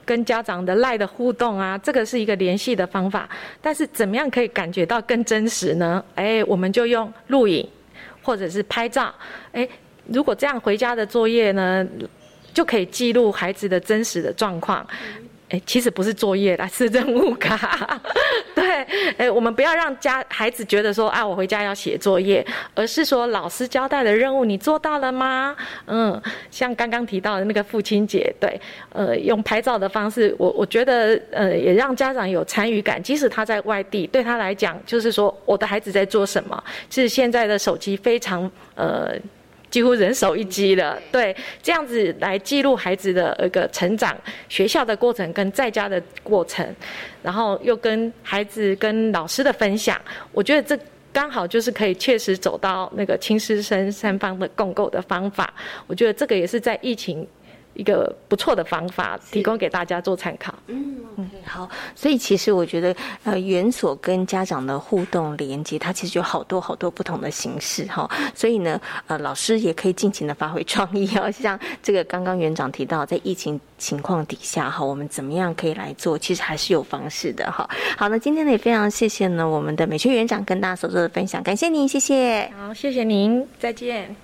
[0.05, 3.29] 跟家长的赖的互动啊，这个是一个联系的方法。
[3.63, 6.05] 但是怎么样可以感觉到更真实呢？
[6.17, 7.65] 哎，我们就用录影
[8.21, 9.15] 或者是拍照。
[9.53, 9.69] 哎，
[10.09, 11.87] 如果这样回家的作业呢，
[12.53, 14.85] 就可以记录孩子的真实的状况。
[15.51, 18.01] 哎，其实不是作业啦，是任务卡。
[18.55, 18.83] 对，
[19.19, 22.45] 哎，我们不要让家孩子觉得说啊，我回家要写作业，
[22.75, 25.57] 而是说老师交代的任务你做到了吗？
[25.87, 26.21] 嗯，
[26.51, 28.61] 像刚刚提到的那个父亲节，对，
[28.93, 36.63] 呃，用拍照的方式，我我觉得呃，也让家长有参与感，即使他在外地，对他来讲，就是说我的孩子在做什么。
[36.89, 39.15] 其实现在的手机非常呃。
[39.71, 44.17] 几乎人手一机了，对，这样子来记录孩子的一个成长、
[44.49, 46.67] 学校的过程跟在家的过程，
[47.23, 50.01] 然后又跟孩子跟老师的分享，
[50.33, 50.77] 我觉得这
[51.13, 55.53] 刚好就是可以确实走到那个亲师生三方的共构的方法。
[55.87, 57.27] 我觉得这个也是在疫情。
[57.81, 60.53] 一个不错的方法，提供给大家做参考。
[60.67, 61.67] 嗯嗯，好。
[61.95, 68.07] 所以其实我觉得，呃，园所跟家长的互动连接，它其实有好多好多不同的形式哈。
[68.35, 71.31] 所以呢，呃，老师也可以尽情的发挥创意哦。
[71.33, 76.19] 像这个刚刚园长提到，在疫情情况底下哈，我们怎么样可以来做？
[76.19, 77.67] 其实还是有方式的哈。
[77.97, 82.53] 好，那今天呢也非常谢谢呢我们的美学园长跟大家所做的分享，感谢您，谢谢。
[82.59, 84.15] 好，谢谢您，再见。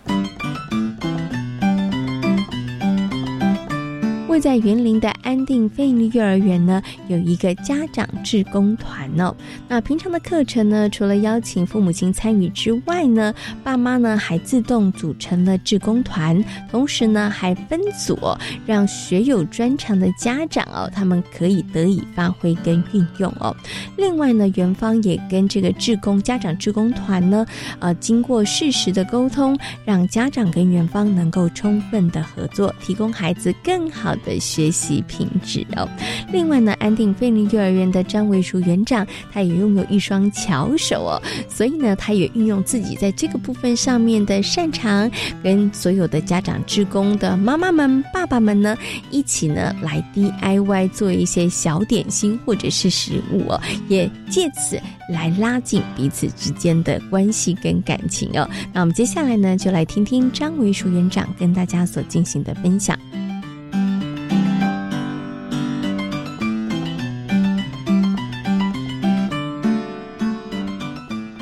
[4.41, 9.35] 在园林的安定飞鹰幼儿园呢，有一个家长志工团哦。
[9.69, 13.33] 那平常的课程呢，除了邀请父母亲参与之外呢，
[13.65, 18.19] 爸妈呢还自动组成了志工团，同时呢还分组，
[18.67, 23.57] 让学有专长的家长哦，他们可以得以发挥跟运用哦。
[23.97, 27.47] 另外呢，园方也跟这个志工家长志工团呢，
[27.79, 34.15] 呃，经过适时的沟通，让家长跟园方能够充分的合作，提供孩子更好。
[34.26, 35.89] 的的学习品质哦。
[36.31, 45.11] 另外呢，安定飞林幼儿园的张维淑园长，他也拥有一双巧手哦，所以呢，他也运用自己在这个部分上面的擅长，
[45.43, 48.77] 跟所有的家长职工的妈妈们、爸爸们呢，
[49.11, 58.49] 一起呢来 DIY 做一些小点心或者是食物哦，也借此来拉近彼此之间的关系跟感情哦。
[58.73, 62.99] 那我们接下来呢，就来听听张维淑园长跟大家所进行的分享。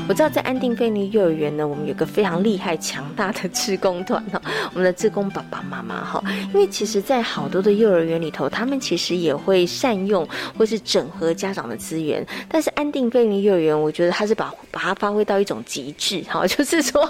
[0.06, 4.42] 我知道在安定飞尼幼儿园呢，我们有个非常厉害、强大的志工团哦，
[4.74, 6.22] 我们的志工爸爸妈妈哈。
[6.52, 10.28] 因为其实，在好多的幼儿园里头，他们其实也会善用
[10.58, 12.24] 或是整合家长的资源。
[12.50, 17.02] 但是安定飞尼幼儿园，我觉得它是把把它发挥到一种极致哈， 就是说，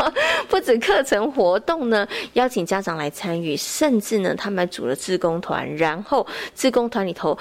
[0.49, 6.25] 不止课程活动呢，邀请家长来参与，甚至呢，他们还组了志工团，然后
[6.55, 7.37] 志工团里头。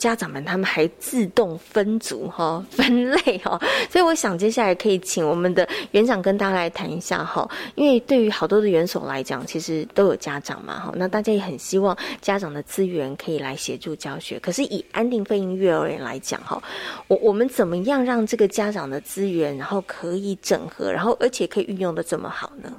[0.00, 14.40] 家长们他们还自动分组哈 分类哈，所以我想接下来可以请我们的园长跟大家来谈一下哈，因为对于好多的园所来讲，其实都有家长嘛哈，那大家也很希望家长的资源可以来协助教学。
[14.40, 16.60] 可是以安定费用幼儿园来讲哈，
[17.06, 22.72] 我我们怎么样让这个家长的资源然后可以整合，然后而且可以运用的这么好呢？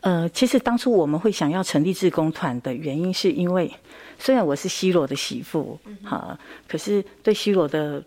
[0.00, 3.70] 呃，其实当初我们会想要成立志工团的原因，是因为。
[4.18, 6.38] 虽然我是西罗的媳妇，哈，
[6.68, 8.02] 可是对西罗的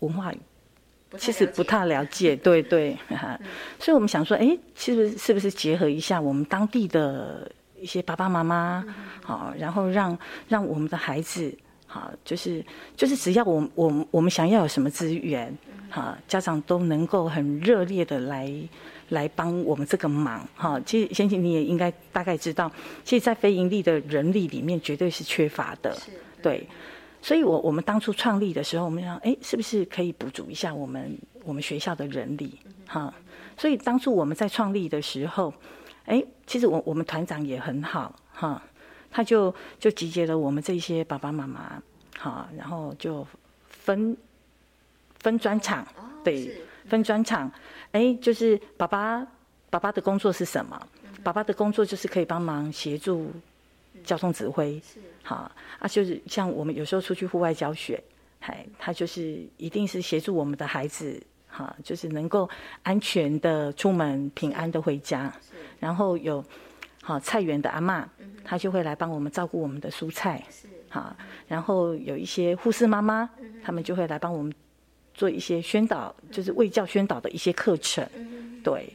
[0.00, 0.32] 文化
[1.18, 2.96] 其实不太了解， 对对，
[3.78, 8.84] 所以我们想说，哎，是不是是不是结合一下我们当地的一些爸爸妈妈，
[9.22, 11.54] 好，然后让让我们的孩子，
[11.86, 12.64] 好，就是
[12.96, 15.54] 就是只要我我我们想要有什么资源，
[15.90, 18.50] 哈，家长都能够很热烈的来
[19.12, 20.80] 来帮我们这个忙，哈。
[20.84, 22.70] 其实先前你也应该大概知道，
[23.04, 25.96] 其实，在非盈利的人力里面，绝对是缺乏的，
[26.42, 26.66] 对。
[27.20, 33.14] 所以我我们当初创立的时候，我们想，哎，是不是可以补足一下我们我们学校的人力，哈。
[33.56, 35.54] 所以当初我们在创立的时候，
[36.06, 38.60] 哎，其实我我们团长也很好，哈。
[39.14, 41.82] 他就就集结了我们这些爸爸妈妈，
[42.18, 43.26] 哈，然后就
[43.68, 44.16] 分
[45.20, 45.86] 分专场，
[46.24, 47.52] 对，分专场。
[47.92, 49.26] 哎，就是爸爸
[49.70, 50.80] 爸爸的工作是什么？
[51.22, 53.30] 爸爸的工作就是可以帮忙协助
[54.02, 54.80] 交通指挥，
[55.22, 58.02] 好啊，就是像我们有时候出去户外教学，
[58.40, 62.48] 哎，他就是一定是协助我们的孩子，哈，就是能够
[62.82, 65.32] 安全的出门，平安的回家，
[65.78, 66.44] 然后有。
[67.04, 68.08] 好，菜园的阿妈，
[68.44, 70.40] 她就会来帮我们照顾我们的蔬菜。
[70.48, 71.16] 是，好，
[71.48, 73.28] 然后有一些护士妈妈，
[73.64, 74.54] 他们就会来帮我们
[75.14, 78.08] 做一些宣导，就是卫教宣导的一些课程。
[78.62, 78.92] 对。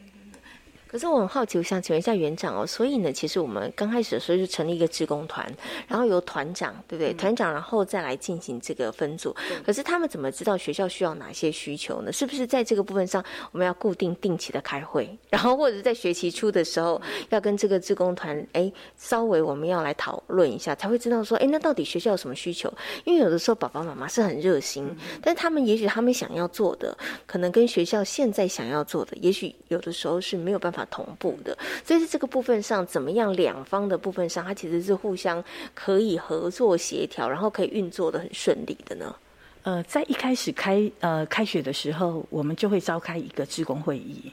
[0.87, 2.65] 可是我很好奇，我想请问一下园长哦。
[2.65, 5.45] 所以呢，其实我们刚开始的时候就成立一个职工团，
[5.87, 7.13] 然后由团长，对不对？
[7.13, 9.35] 团长然后再来进行这个分组。
[9.65, 12.11] 可是他们怎么知道学校需要哪些需求呢？
[12.11, 22.73] 是不是在这个部分上，我们要固定定期的开会， 然后或者在学期初的时候要跟这个职工团，哎，稍微我们要来讨论一下，才会知道说，哎，那到底学校有什么需求？
[23.03, 24.89] 因为有的时候爸爸妈妈是很热心，
[25.21, 30.76] 但他们也许他们想要做的，可能跟学校现在想要做的，也许有的时候是没有办法。
[30.85, 39.15] 同步的，所以在这个部分上，怎么样两方的部分上，它其实是互相可以合作协调，然后可以运作的很顺利的呢？
[39.63, 44.31] 呃，在一开始开呃开学的时候，我们就会召开一个职工会议，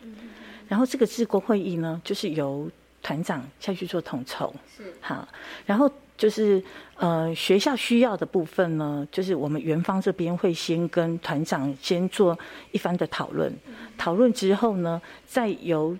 [0.68, 2.70] 然后这个职工会议呢，就是由
[3.02, 4.94] 团长下去做统筹，是。
[5.00, 5.26] 好，
[5.66, 6.62] 然后就是
[6.96, 12.38] 呃学校需要的部分呢，就是我们园方这边会先跟团长先做
[12.70, 13.52] 一番的讨论，
[13.98, 15.98] 讨论之后呢，再由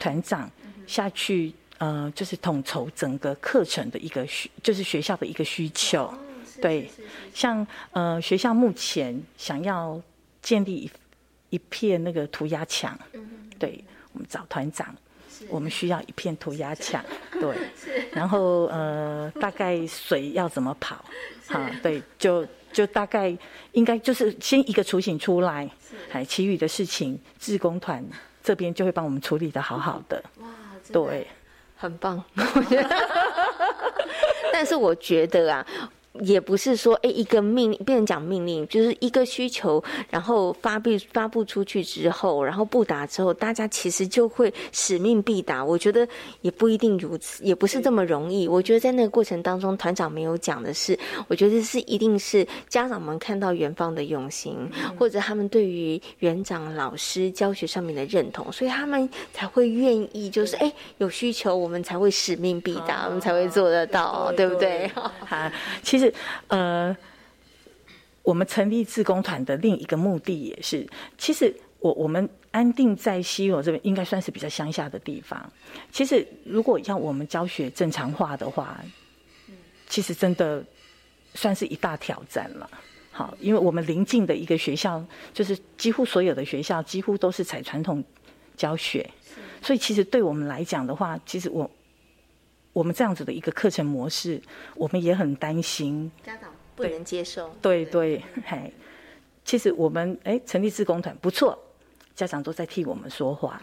[0.00, 0.50] 团长
[0.86, 6.12] 下去，呃，就是统筹整个课程的一个需，就是学校的一个需求。
[6.60, 6.90] 对，
[7.32, 10.00] 像呃，学校目前想要
[10.42, 10.90] 建立一
[11.50, 12.98] 一片那个涂鸦墙，
[13.58, 13.82] 对，
[14.12, 14.94] 我们找团长，
[15.48, 17.02] 我们需要一片涂鸦墙，
[17.40, 17.56] 对，
[18.12, 21.04] 然后呃，大概水要怎么跑？
[21.46, 23.36] 哈，对，就就大概
[23.72, 25.70] 应该就是先一个雏形出来，
[26.12, 28.04] 哎，其余的事情，志工团。
[28.42, 30.48] 这边就会帮我们处理的好好的，哇，
[30.92, 31.26] 对，
[31.76, 32.22] 很棒。
[34.52, 35.66] 但是我觉得啊。
[36.14, 45.64] 也不是说，哎，一个命令，变成讲命令，就是一个需求，然后发布发布出去之后，然后不达之后，大家其实就会使命必达。
[45.64, 46.06] 我觉得
[46.40, 48.48] 也不一定如此，也不是这么容易。
[48.48, 50.98] 我觉得在那个过程当中，团长没有讲的是，
[51.28, 54.56] 我觉得是一定是家长们看到园方的用心，
[54.98, 64.90] 或者他们对于园长老师教学上面的认同，所以他们才会愿意，就是哎，有需求我们才会使命必达，我们才会做得到，对不对？
[65.24, 65.48] 好，
[65.84, 65.99] 其实。
[66.00, 66.12] 是
[66.48, 66.96] 呃，
[68.22, 70.86] 我们成立自工团的另一个目的也是，
[71.18, 75.52] 其实我我们安定在西罗这边，应该算是比较乡下的地方。
[75.92, 78.80] 其实如果要我们教学正常化的话，
[79.88, 80.64] 其实真的
[81.34, 82.68] 算是一大挑战了。
[83.12, 88.02] 好，因为我们临近的一个学校，就是几乎所有的学校几乎都是采传统
[88.56, 89.08] 教学，
[89.62, 91.70] 所以其实对我们来讲的话，其实我。
[92.72, 94.40] 我们这样子的一个课程模式，
[94.76, 97.50] 我们也很担心家长不能接受。
[97.60, 98.72] 对对，嘿，
[99.44, 101.58] 其实我们哎成立自工团不错，
[102.14, 103.60] 家长都在替我们说话。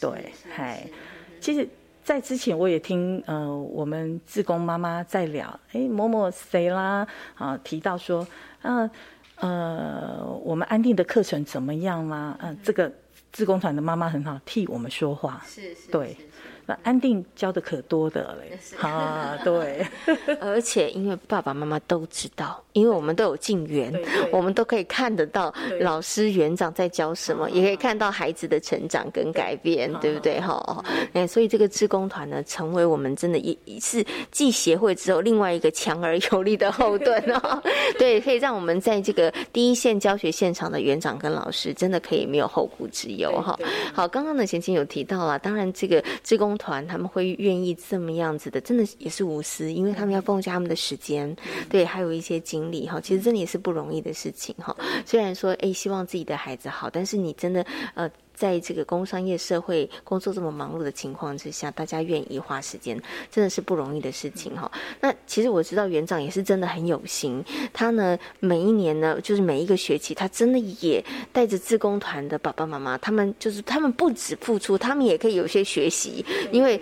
[0.00, 0.90] 对，嘿，
[1.40, 1.68] 其实，
[2.02, 8.26] 在之前我也听呃我们自工妈妈在聊，哎某某谁啦啊提到说，
[8.62, 8.90] 嗯
[9.36, 12.38] 呃我们安定的课程怎么样啦？
[12.40, 12.90] 嗯，这个
[13.32, 15.42] 自工团的妈妈很好，替我们说话。
[15.46, 16.16] 是是，对。
[16.66, 19.86] 那安定教的可多的嘞， 啊，对，
[20.40, 23.92] 而且因为爸爸妈妈都知道，因为我们都有进园，
[24.32, 30.12] 我们都可以看得到老师园长在教什么，也可以看到孩子的成长跟改变，对。
[30.12, 30.40] 不对？
[30.40, 37.62] 哈，哎，所以这个志工团呢，成为我们真的也是继协会之后另外一个强而有力的后盾 哦。
[37.96, 43.56] 对，可以让我们在这个第一线教学现场的园长跟老师，真的可以没有后顾之忧哈。
[43.94, 46.55] 好，刚刚呢，贤琴有提到了，当然这个志工。
[46.58, 51.34] 团他们会愿意这么样子的，真的也是无私，因为他们要放下他们的时间，
[51.68, 53.00] 对，还有一些精力哈。
[53.00, 54.76] 其实真的也是不容易的事情哈。
[55.04, 58.10] 虽然说哎，希望自己的孩子好，但是你真的呃。
[58.36, 64.70] 在这个工商业社会工作这么忙碌的情况之下，大家愿意花时间，真的是不容易的事情哈。
[65.00, 76.78] 那其实我知道园长也是真的很有心，他呢每一年呢，就是每一个学期，他真的也带着自工团的爸爸妈妈，他们就是他们不止付出，他们也可以有些学习，因为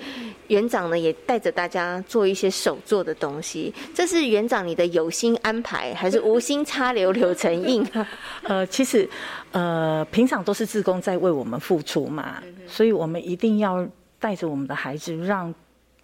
[0.48, 3.72] 园长呢也带着大家做一些手做的东西。
[3.94, 7.86] 这是园长你的有心安排，还是无心插柳柳成荫？
[8.44, 9.08] 呃，其实
[9.52, 13.86] 呃平常都是志工在为我们付出嘛，所以我们一定要
[14.18, 15.54] 带着我们的孩子让。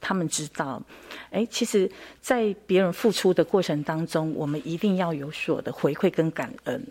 [0.02, 0.82] 他们知道，
[1.30, 1.86] 哎，其实，
[2.22, 6.82] 在别人付出的过程当中，我们一定要有所的回馈跟感恩，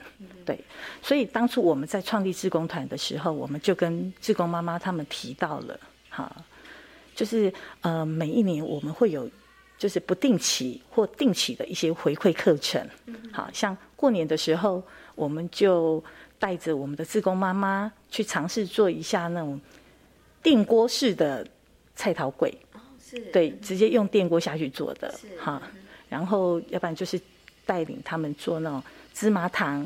[0.46, 0.56] 对。
[1.02, 5.80] 所以当初我们在创立志工团的时候，我们就跟志工妈妈他们提到了，
[6.12, 6.32] 哈，
[7.20, 9.30] 就是呃，每一年我们会有，
[9.78, 12.82] 就是不定期或定期的一些回馈课程，
[13.30, 14.82] 好像过年的时候，
[15.16, 16.02] 我们就
[16.40, 19.60] 带着我们的自工妈妈去尝试做一下那种
[20.42, 21.46] 电锅式的
[21.94, 22.54] 菜桃粿。
[23.34, 25.62] 对，直接用电锅下去做的哈，
[26.08, 27.20] 然后要不然就是
[27.66, 28.82] 带领他们做那种
[29.14, 29.86] 芝麻糖，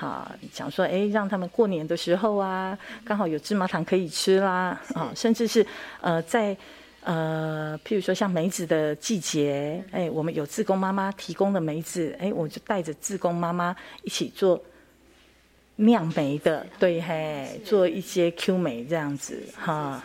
[0.00, 5.66] 哈，想说哎，让他们过年的时候啊，刚好有芝麻糖可以吃啦，啊，甚至是
[6.00, 6.56] 呃在
[7.02, 14.58] 呃，譬如说像梅子的季节，哎，我们有自工妈妈提供的梅子，哎，我就带着自工妈妈一起做
[15.76, 20.02] 酿梅的，对嘿，做一些 Q 梅这样子哈。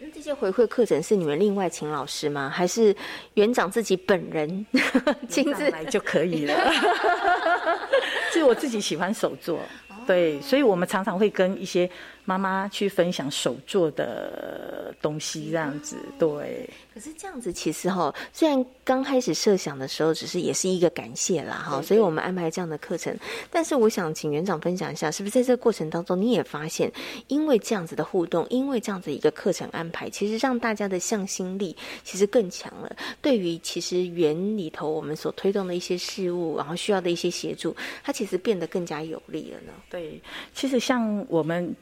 [0.00, 2.48] 那这些回馈课程是你们另外请老师吗？
[2.48, 2.94] 还是
[3.34, 4.64] 园长自己本人
[5.28, 6.54] 亲自来就可以了？
[8.32, 9.60] 是我自己喜欢手作，
[10.06, 11.88] 对，所以我们常常会跟一些。
[12.28, 16.68] 妈妈去分享手做的东西，这样子对。
[16.92, 23.16] 可是这样子其实哈，虽然刚开始设想的时候，只是也是一个感谢啦哈，所以我们安排这样的课程。
[23.50, 26.92] 但是我想请园长分享一下，是不是在这个过程当中，你也发现，
[27.28, 31.74] 因为这样子的互动，因为这样子一个课程安排，其实让大家的向心力
[32.04, 32.94] 其实更强了。
[33.22, 37.74] 对于其实园里头我们所推动的一些事物，然后需要的一些协助，
[38.04, 39.72] 它其实变得更加有力了呢。
[39.88, 40.20] 对，
[40.52, 41.74] 其实像我们。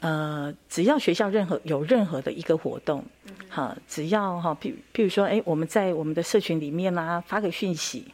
[0.00, 3.04] 呃，只要学校任何有任何的一个活动，
[3.50, 8.06] 哈，只要哈，譬譬如说，哎，我们在我们的社群里面啊，发个讯息，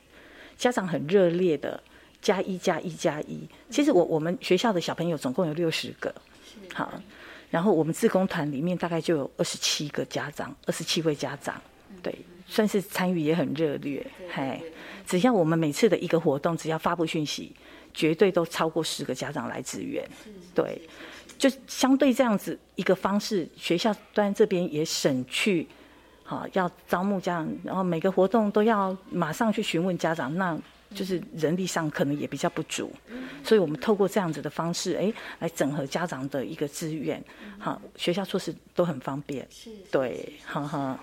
[0.57, 1.80] 家长很热烈的
[2.20, 3.49] 加一加一加一。
[3.70, 6.12] 其实我我们学校的小朋友总共有六十个，
[6.74, 6.93] 好，
[7.51, 11.55] 然后我们自工团里面大概就有二十七个家长，二十七位家长，
[12.03, 12.12] 对，
[12.49, 14.61] 算是参与也很热烈，嘿，
[15.07, 17.55] 只要我们每次的一个活动，只要发布讯息，
[17.95, 20.05] 绝对都超过十个家长来支援，
[20.53, 20.82] 对。
[21.39, 25.66] 就相对这样子一个方式，学校端这边也省去，
[26.24, 30.59] 好要招募家长，然后每个活动都要马上去询问家长，那
[30.95, 32.91] 就是人力上可能也比较不足，
[33.43, 37.22] 所以我们透过这样子的方式，哎，来整合家长的一个资源，
[37.59, 39.47] 好，学校措施都很方便，
[39.91, 40.99] 对，哈哈。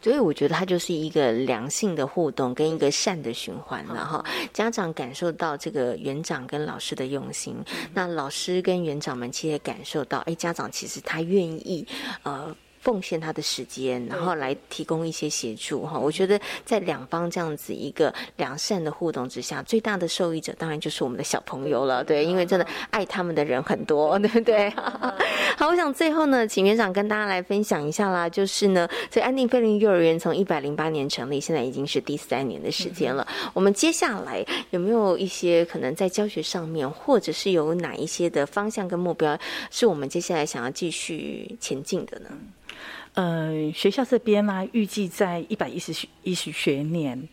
[0.00, 4.24] 所以我觉得它就是一个良性的互动跟一个善的循环了哈。
[4.52, 7.56] 家长感受到这个园长跟老师的用心，
[7.94, 11.86] 那老师跟园长们其实也感受到，哎，家长其实他愿意
[12.22, 12.54] 呃。
[12.82, 15.96] 奉献他的时间，然后来提供一些协助哈。
[15.98, 22.02] 我觉得在两方这样子一个良善的互动之下，最大的受益者当然就是我们的小朋友了。
[22.02, 24.68] 对，因为真的爱他们的人很多， 对不对？
[25.56, 28.28] 好，我想最后呢，请园长跟大家来分享一下啦。
[28.28, 33.24] 就是呢，这安定飞林幼儿园从一百零八年成立，现在已经是第三年的时间了。
[33.54, 39.38] 我们接下来有没有一些可能在教学上面，或者是有哪一些的方向跟目标，
[39.70, 42.30] 是我们接下来想要继续前进的呢？
[43.14, 47.28] 呃，学校这边呢，预计在一百一十学一十学年，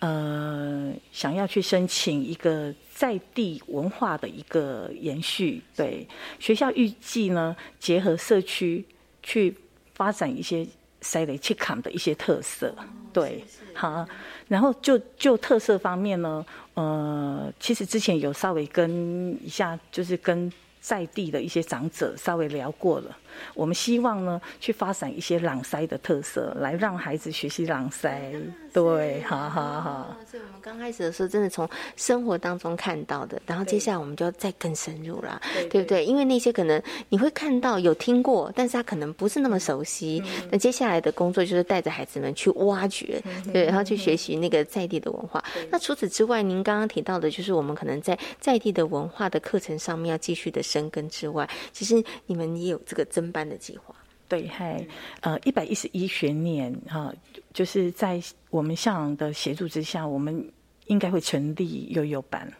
[0.00, 5.62] 呃，想要去申请一个在地文化的一个延续。
[5.74, 6.06] 对，
[6.38, 8.84] 学校预计呢，结合社区
[9.22, 9.56] 去
[9.94, 10.66] 发展一些
[11.00, 12.74] 塞雷切坎的一些特色。
[13.10, 14.06] 对，好，
[14.48, 16.44] 然后就就特色方面呢，
[16.74, 23.16] 呃，其实之前有稍微跟一下，就是跟在地的一些长者稍微聊过了。
[23.54, 28.32] 我们希望呢，去发展一些朗塞的特色，来让孩子学习朗塞。
[28.72, 30.16] 对，哈哈哈。
[30.28, 36.04] 所以我们刚开始的时候，真的从生活当中看到的，然后接下来我们就要再更深入了，对不对？
[36.04, 40.20] 因为那些可能你会看到有听过，但是他可能不是那么熟悉。
[40.50, 43.22] 那接下来的工作就是带着孩子们去挖掘，
[43.52, 45.42] 对，然后去学习那个在地的文化。
[45.70, 53.94] 那除此之外，您刚刚提到的，就是我们可能在在地的文化的课程上面要继续的深耕之外，其实你们也有这个增班的计划。
[54.26, 54.84] 对，嗨，
[55.20, 57.12] 呃，一百一十一学年哈，
[57.52, 58.20] 就是在
[58.50, 60.50] 我们校长的协助之下，我们
[60.86, 62.50] 应该会成立悠悠班。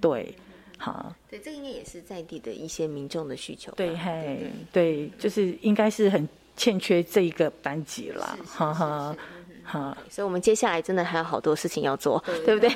[0.00, 0.32] 对，
[0.76, 3.72] 好，对，这个应该也是在地的一些民众的需求。
[3.72, 9.16] 对，嘿，对，就是应该是很欠缺这一个班级啦，哈哈。
[9.66, 12.70] 好，所以我们接下来真的还有好多事情要做，对 不对？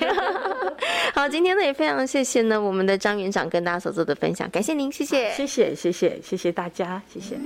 [1.15, 7.37] 好，今天呢也非常谢谢呢我们的张园长跟大家所做的分享，感谢您，谢谢，谢谢，谢谢，谢谢大家，谢谢。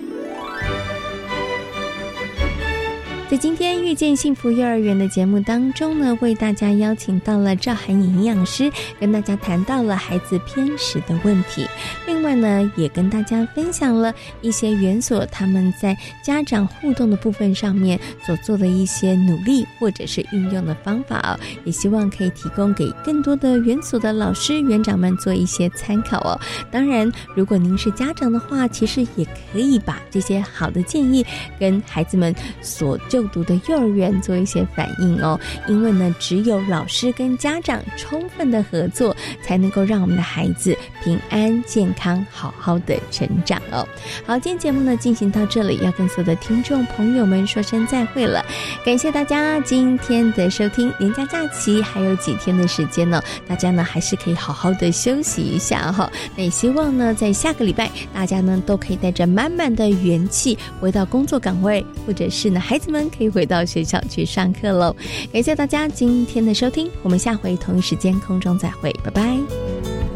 [3.30, 8.70] 在今天遇见幸福幼儿园的节目当中呢，为大家邀请到了赵涵颖营养师，
[9.00, 11.66] 跟大家谈到了孩子偏食的问题。
[12.06, 26.38] 另外呢，也跟大家分享了一些园所他们在家长互动的部分上面所做的一些努力或者是运用的方法哦，也希望可以提供给更多的园所的老师园长们做一些参考哦。
[26.70, 31.24] 当然，如果您是家长的话，其实也可以把这些好的建议
[31.58, 35.38] 跟孩子们所就读的幼儿园做一些反应哦，
[35.68, 43.86] 因为呢，只有老师跟家长充分的合作，才能够让我们的孩子平安健康、好好的成长哦。
[44.26, 48.44] 好，今天节目呢进行到这里，要跟所有的听众朋友们说声再会了。
[48.84, 56.10] 感谢大家今天的收听，年假假期还有几天的时间呢，大家呢还是可以好好的休息一下哈。
[56.34, 63.03] 那也希望呢，在下个礼拜，大家呢都可以带着满满的元气回到工作岗位，或者是呢，孩子们。
[63.10, 64.94] 可以回到学校去上课喽！
[65.32, 70.13] 感谢大家今天的收听，我们下回同一时间空中再会，拜拜。